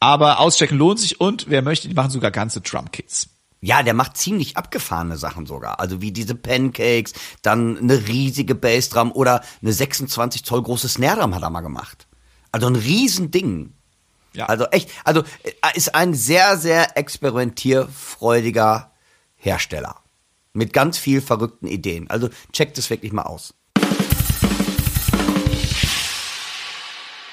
[0.00, 3.30] Aber auschecken lohnt sich und wer möchte, die machen sogar ganze Drum-Kits.
[3.60, 5.80] Ja, der macht ziemlich abgefahrene Sachen sogar.
[5.80, 7.12] Also wie diese Pancakes,
[7.42, 12.06] dann eine riesige Bassdrum oder eine 26 Zoll große Snare Drum hat er mal gemacht.
[12.52, 13.72] Also ein Riesending.
[14.34, 14.46] Ja.
[14.46, 18.92] Also echt, also äh, ist ein sehr, sehr experimentierfreudiger
[19.36, 19.96] Hersteller.
[20.52, 22.08] Mit ganz viel verrückten Ideen.
[22.10, 23.54] Also checkt es wirklich mal aus.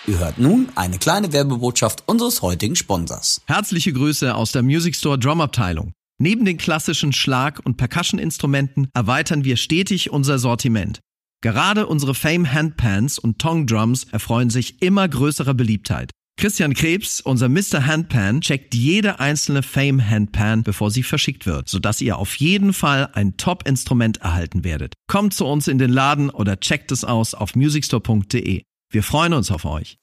[0.08, 3.42] Ihr hört nun eine kleine Werbebotschaft unseres heutigen Sponsors.
[3.48, 5.94] Herzliche Grüße aus der Music Store Drum Abteilung.
[6.20, 11.00] Neben den klassischen Schlag- und Percussion-Instrumenten erweitern wir stetig unser Sortiment.
[11.42, 16.12] Gerade unsere Fame Handpans und Tong Drums erfreuen sich immer größerer Beliebtheit.
[16.38, 17.86] Christian Krebs, unser Mr.
[17.86, 23.10] Handpan, checkt jede einzelne Fame Handpan, bevor sie verschickt wird, sodass ihr auf jeden Fall
[23.14, 24.96] ein Top-Instrument erhalten werdet.
[25.08, 28.64] Kommt zu uns in den Laden oder checkt es aus auf musicstore.de.
[28.92, 29.98] Wir freuen uns auf euch.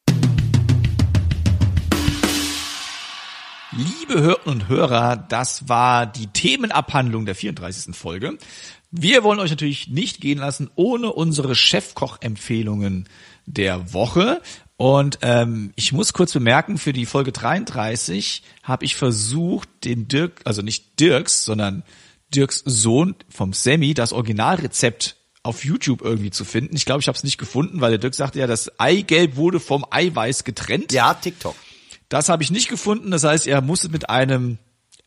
[3.73, 7.95] Liebe Hörerinnen und Hörer, das war die Themenabhandlung der 34.
[7.95, 8.39] Folge.
[8.91, 13.07] Wir wollen euch natürlich nicht gehen lassen ohne unsere Chefkoch-Empfehlungen
[13.47, 14.41] der Woche.
[14.83, 20.41] Und ähm, ich muss kurz bemerken, für die Folge 33 habe ich versucht, den Dirk,
[20.43, 21.85] also nicht Dirks, sondern
[22.35, 25.15] Dirks Sohn vom Sammy, das Originalrezept
[25.45, 26.75] auf YouTube irgendwie zu finden.
[26.75, 29.61] Ich glaube, ich habe es nicht gefunden, weil der Dirk sagte ja, das Eigelb wurde
[29.61, 30.91] vom Eiweiß getrennt.
[30.91, 31.55] Ja, TikTok.
[32.09, 33.13] Das habe ich nicht gefunden.
[33.13, 34.59] Das heißt, er musste mit einem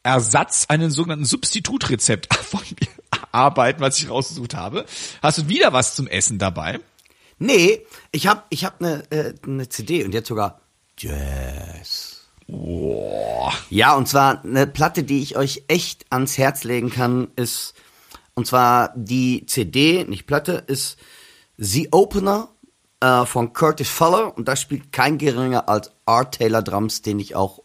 [0.03, 2.87] Ersatz, einen sogenannten Substitutrezept von mir
[3.33, 4.85] arbeiten, was ich rausgesucht habe.
[5.21, 6.79] Hast du wieder was zum Essen dabei?
[7.37, 10.61] Nee, ich hab, ich hab eine äh, ne CD und jetzt sogar
[10.97, 12.27] Jazz.
[13.69, 17.73] Ja, und zwar eine Platte, die ich euch echt ans Herz legen kann, ist,
[18.35, 20.97] und zwar die CD, nicht Platte, ist
[21.57, 22.49] The Opener
[22.99, 27.35] äh, von Curtis Fuller und da spielt kein geringer als Art Taylor Drums, den ich
[27.35, 27.61] auch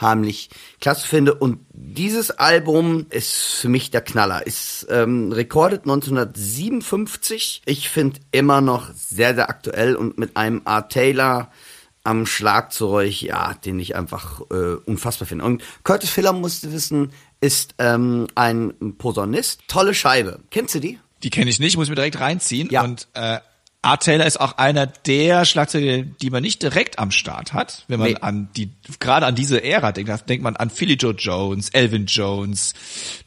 [0.00, 0.50] unheimlich
[0.80, 1.34] klasse finde.
[1.34, 4.46] Und dieses Album ist für mich der Knaller.
[4.46, 7.62] Ist ähm, recorded 1957.
[7.64, 11.50] Ich finde immer noch sehr, sehr aktuell und mit einem Art Taylor
[12.04, 15.44] am Schlagzeug, ja, den ich einfach äh, unfassbar finde.
[15.44, 19.62] Und Curtis Fuller musste wissen, ist ähm, ein Posaunist.
[19.68, 20.40] Tolle Scheibe.
[20.50, 20.98] Kennst du die?
[21.22, 22.68] Die kenne ich nicht, muss ich mir direkt reinziehen.
[22.70, 22.82] Ja.
[22.84, 23.38] Und äh,
[23.84, 27.98] Art Taylor ist auch einer der Schlagzeuger, die man nicht direkt am Start hat, wenn
[28.00, 28.16] man Nee.
[28.20, 30.08] an die gerade an diese Ära denkt.
[30.10, 32.72] Da denkt man an Philly Joe Jones, Elvin Jones,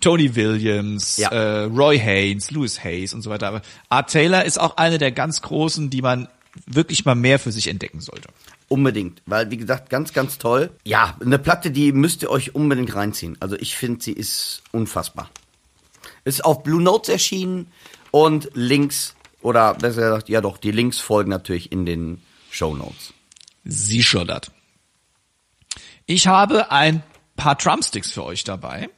[0.01, 1.29] Tony Williams, Ja.
[1.29, 3.47] äh, Roy Haynes, Louis Hayes und so weiter.
[3.47, 6.27] Aber Art Taylor ist auch einer der ganz großen, die man
[6.65, 8.29] wirklich mal mehr für sich entdecken sollte.
[8.67, 10.71] Unbedingt, weil wie gesagt, ganz, ganz toll.
[10.84, 13.38] Ja, eine Platte, die müsst ihr euch unbedingt reinziehen.
[13.39, 15.29] Also ich finde, sie ist unfassbar.
[16.25, 17.67] Ist auf Blue Notes erschienen
[18.11, 19.15] und Links,
[19.48, 22.22] oder besser gesagt, ja doch, die Links folgen natürlich in den
[22.52, 23.14] Show Notes.
[23.64, 24.52] Sie schoddert.
[26.06, 27.02] Ich habe ein
[27.38, 28.90] paar Drumsticks für euch dabei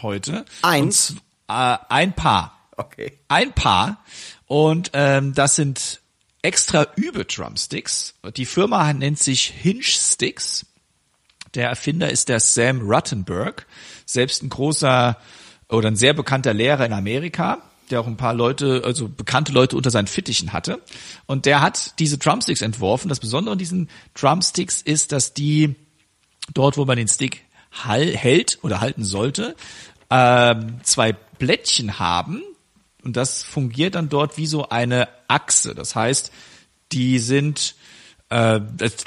[0.00, 0.44] heute.
[0.62, 1.10] Eins?
[1.10, 1.18] Und,
[1.48, 2.58] äh, ein paar.
[2.76, 3.16] Okay.
[3.28, 4.02] Ein paar.
[4.46, 6.00] Und ähm, das sind
[6.42, 8.14] extra Übe-Drumsticks.
[8.36, 10.66] Die Firma nennt sich Hinge Sticks.
[11.54, 13.66] Der Erfinder ist der Sam Ruttenberg,
[14.04, 15.16] selbst ein großer
[15.68, 17.62] oder ein sehr bekannter Lehrer in Amerika,
[17.92, 20.80] der auch ein paar Leute, also bekannte Leute unter seinen Fittichen hatte.
[21.26, 23.08] Und der hat diese Drumsticks entworfen.
[23.08, 25.76] Das Besondere an diesen Drumsticks ist, dass die
[26.52, 29.54] dort, wo man den Stick hält oder halten sollte,
[30.10, 32.42] ähm, zwei Blättchen haben
[33.02, 35.74] und das fungiert dann dort wie so eine Achse.
[35.74, 36.32] Das heißt,
[36.92, 37.74] die sind
[38.32, 38.60] äh,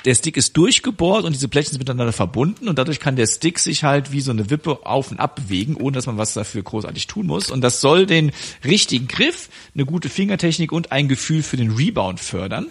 [0.06, 3.58] der Stick ist durchgebohrt und diese Blättchen sind miteinander verbunden und dadurch kann der Stick
[3.58, 6.62] sich halt wie so eine Wippe auf und ab bewegen, ohne dass man was dafür
[6.62, 7.50] großartig tun muss.
[7.50, 8.32] Und das soll den
[8.64, 12.68] richtigen Griff, eine gute Fingertechnik und ein Gefühl für den Rebound fördern.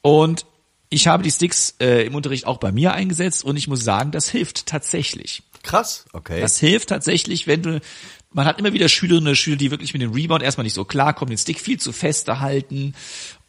[0.00, 0.46] Und
[0.88, 4.12] ich habe die Sticks äh, im Unterricht auch bei mir eingesetzt und ich muss sagen,
[4.12, 5.42] das hilft tatsächlich.
[5.62, 6.40] Krass, okay.
[6.40, 7.80] Das hilft tatsächlich, wenn du,
[8.32, 10.84] man hat immer wieder Schülerinnen und Schüler, die wirklich mit dem Rebound erstmal nicht so
[10.84, 12.94] klarkommen, den Stick viel zu feste halten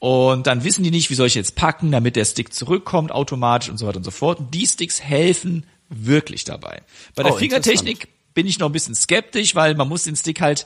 [0.03, 3.69] und dann wissen die nicht, wie soll ich jetzt packen, damit der Stick zurückkommt automatisch
[3.69, 4.37] und so weiter und so fort.
[4.37, 6.81] Und die Sticks helfen wirklich dabei.
[7.15, 10.41] Bei der Oh, Fingertechnik bin ich noch ein bisschen skeptisch, weil man muss den Stick
[10.41, 10.65] halt,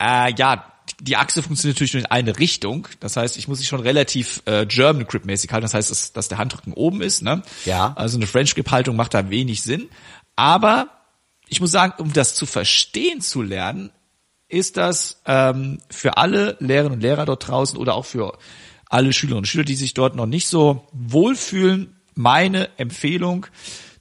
[0.00, 2.86] äh, ja, die Achse funktioniert natürlich nur in eine Richtung.
[3.00, 5.64] Das heißt, ich muss sie schon relativ äh, German Grip mäßig halten.
[5.64, 7.22] Das heißt, dass, dass der Handrücken oben ist.
[7.22, 7.42] Ne?
[7.64, 7.92] Ja.
[7.96, 9.88] Also eine French Grip Haltung macht da wenig Sinn.
[10.36, 10.88] Aber
[11.48, 13.90] ich muss sagen, um das zu verstehen zu lernen,
[14.48, 18.38] ist das ähm, für alle Lehrerinnen und Lehrer dort draußen oder auch für
[18.88, 23.46] alle Schülerinnen und Schüler, die sich dort noch nicht so wohlfühlen, meine Empfehlung.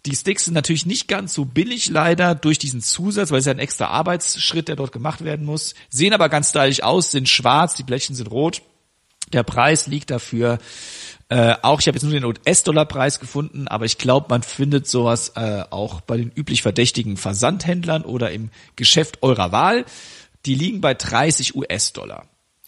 [0.06, 3.54] Die Sticks sind natürlich nicht ganz so billig leider durch diesen Zusatz, weil es ja
[3.54, 5.76] ein extra Arbeitsschritt, der dort gemacht werden muss.
[5.90, 8.62] Sehen aber ganz stylisch aus, sind schwarz, die Blättchen sind rot.
[9.32, 10.60] Der Preis liegt dafür
[11.34, 15.30] äh, auch, ich habe jetzt nur den US-Dollar-Preis gefunden, aber ich glaube, man findet sowas
[15.36, 19.86] äh, auch bei den üblich verdächtigen Versandhändlern oder im Geschäft eurer Wahl.
[20.46, 22.28] Die liegen bei 30 US-Dollar.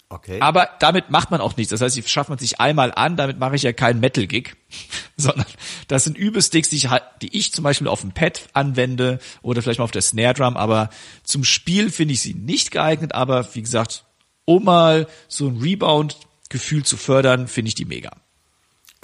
[0.09, 0.39] Okay.
[0.39, 1.69] Aber damit macht man auch nichts.
[1.71, 4.55] Das heißt, die schafft man sich einmal an, damit mache ich ja keinen Metal-Gig,
[5.17, 5.45] sondern
[5.87, 9.61] das sind Übesticks, die ich, halt- die ich zum Beispiel auf dem Pad anwende oder
[9.61, 10.89] vielleicht mal auf der Snare Drum, aber
[11.23, 14.05] zum Spiel finde ich sie nicht geeignet, aber wie gesagt,
[14.45, 18.11] um mal so ein Rebound-Gefühl zu fördern, finde ich die mega.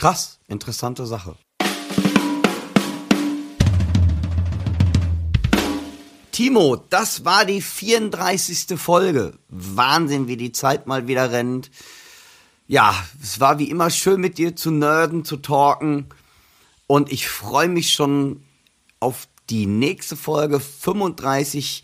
[0.02, 1.36] Krass, interessante Sache.
[6.32, 8.80] Timo, das war die 34.
[8.80, 9.34] Folge.
[9.48, 11.69] Wahnsinn, wie die Zeit mal wieder rennt.
[12.68, 16.07] Ja, es war wie immer schön mit dir zu nerden, zu talken.
[16.88, 18.41] Und ich freue mich schon
[18.99, 21.84] auf die nächste Folge 35.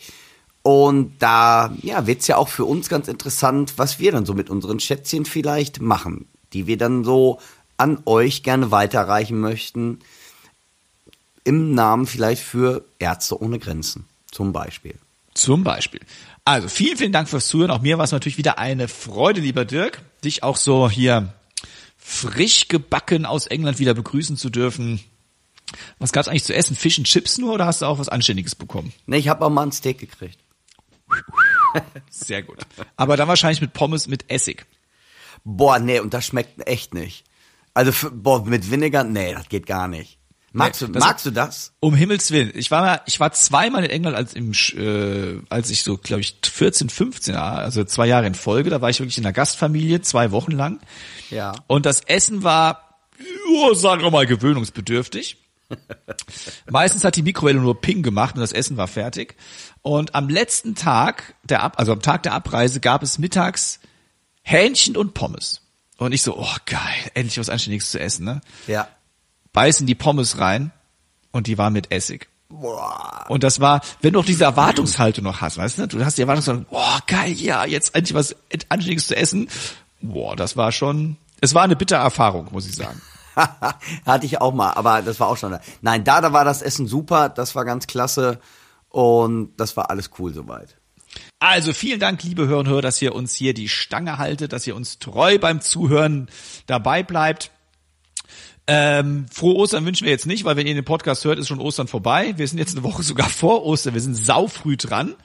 [0.64, 4.50] Und da ja, wird's ja auch für uns ganz interessant, was wir dann so mit
[4.50, 7.40] unseren Schätzchen vielleicht machen, die wir dann so
[7.78, 10.00] an euch gerne weiterreichen möchten.
[11.44, 14.96] Im Namen vielleicht für Ärzte ohne Grenzen, zum Beispiel.
[15.34, 16.02] Zum Beispiel.
[16.44, 17.72] Also vielen, vielen Dank fürs Zuhören.
[17.72, 21.34] Auch mir war es natürlich wieder eine Freude, lieber Dirk, dich auch so hier
[21.98, 25.02] frisch gebacken aus England wieder begrüßen zu dürfen.
[26.00, 26.76] Was gab's eigentlich zu essen?
[26.76, 28.94] Fish and Chips nur oder hast du auch was Anständiges bekommen?
[29.06, 30.40] Ne, ich habe auch mal ein Steak gekriegt.
[32.10, 32.60] Sehr gut.
[32.96, 34.66] Aber dann wahrscheinlich mit Pommes mit Essig.
[35.44, 37.26] Boah, nee, und das schmeckt echt nicht.
[37.78, 40.18] Also, für, boah, mit Vinegar, nee, das geht gar nicht.
[40.52, 41.74] Magst, du, das- magst du das?
[41.80, 42.52] Um Himmels Willen.
[42.56, 46.22] Ich war mal, ich war zweimal in England als im, äh, als ich so, glaube
[46.22, 48.72] ich, 14, 15, war, also zwei Jahre in Folge.
[48.72, 50.80] Da war ich wirklich in einer Gastfamilie, zwei Wochen lang.
[51.30, 51.54] Ja.
[51.68, 55.38] Und das Essen war, ja, sagen wir mal, gewöhnungsbedürftig.
[56.72, 59.36] Meistens hat die Mikrowelle nur Ping gemacht und das Essen war fertig.
[59.84, 63.80] Und am letzten Tag der Ab also am Tag der Abreise gab es mittags
[64.42, 65.62] Hähnchen und Pommes.
[65.98, 68.42] Und ich so, oh geil, endlich was Anständiges zu essen, ne?
[68.68, 68.88] Ja.
[69.54, 70.72] Beißen die Pommes rein
[71.32, 72.30] und die war mit Essig.
[72.50, 73.26] Boah.
[73.28, 76.22] Und das war, wenn du auch diese Erwartungshaltung noch hast, weißt du, du hast die
[76.22, 78.36] Erwartungshaltung, boah, geil, ja, jetzt endlich was
[78.70, 79.50] Anständiges zu essen.
[80.02, 83.02] Boah, das war schon, es war eine bittere Erfahrung, muss ich sagen.
[84.06, 85.58] Hatte ich auch mal, aber das war auch schon.
[85.82, 88.40] Nein, da, da war das Essen super, das war ganz klasse
[88.90, 90.77] und das war alles cool soweit.
[91.40, 94.66] Also vielen Dank, liebe Hörer und Hörer, dass ihr uns hier die Stange haltet, dass
[94.66, 96.30] ihr uns treu beim Zuhören
[96.66, 97.52] dabei bleibt.
[98.66, 101.62] Ähm, frohe Ostern wünschen wir jetzt nicht, weil wenn ihr den Podcast hört, ist schon
[101.62, 102.34] Ostern vorbei.
[102.38, 103.94] Wir sind jetzt eine Woche sogar vor Ostern.
[103.94, 105.16] Wir sind saufrüh dran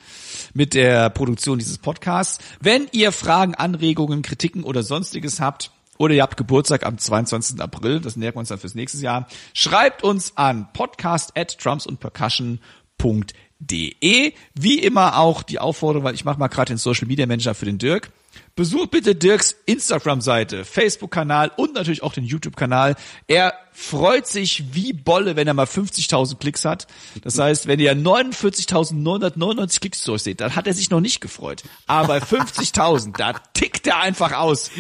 [0.52, 2.38] mit der Produktion dieses Podcasts.
[2.60, 7.60] Wenn ihr Fragen, Anregungen, Kritiken oder sonstiges habt, oder ihr habt Geburtstag am 22.
[7.60, 13.51] April, das nähern wir uns dann fürs nächste Jahr, schreibt uns an podcast at drumsundpercussion.de.
[13.70, 17.66] Wie immer auch die Aufforderung, weil ich mache mal gerade den Social Media Manager für
[17.66, 18.10] den Dirk.
[18.54, 22.96] Besucht bitte Dirks Instagram-Seite, Facebook-Kanal und natürlich auch den YouTube-Kanal.
[23.26, 26.86] Er freut sich wie Bolle, wenn er mal 50.000 Klicks hat.
[27.22, 31.22] Das heißt, wenn ihr 49.999 Klicks zu euch seht, dann hat er sich noch nicht
[31.22, 31.62] gefreut.
[31.86, 34.70] Aber bei 50.000, da tickt er einfach aus.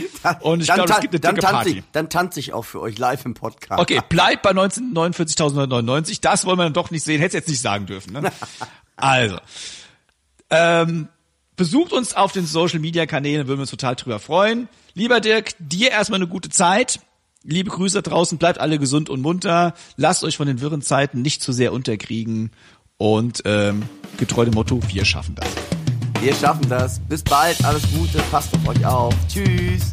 [0.40, 1.78] Und ich glaube, es gibt eine dann dicke Party.
[1.78, 3.80] ich, dann tanze ich auch für euch live im Podcast.
[3.80, 6.20] Okay, bleibt bei 49.999.
[6.20, 7.20] Das wollen wir dann doch nicht sehen.
[7.20, 8.12] Hätte jetzt nicht sagen dürfen.
[8.12, 8.30] Ne?
[8.94, 9.38] Also,
[10.50, 11.08] ähm,
[11.56, 14.68] besucht uns auf den Social Media Kanälen, würden wir uns total drüber freuen.
[14.94, 17.00] Lieber Dirk, dir erstmal eine gute Zeit.
[17.44, 19.74] Liebe Grüße draußen, bleibt alle gesund und munter.
[19.96, 22.50] Lasst euch von den wirren Zeiten nicht zu sehr unterkriegen.
[22.98, 23.82] Und ähm,
[24.16, 25.48] getreu dem Motto, wir schaffen das.
[26.20, 27.00] Wir schaffen das.
[27.00, 29.14] Bis bald, alles Gute, passt auf euch auf.
[29.28, 29.92] Tschüss.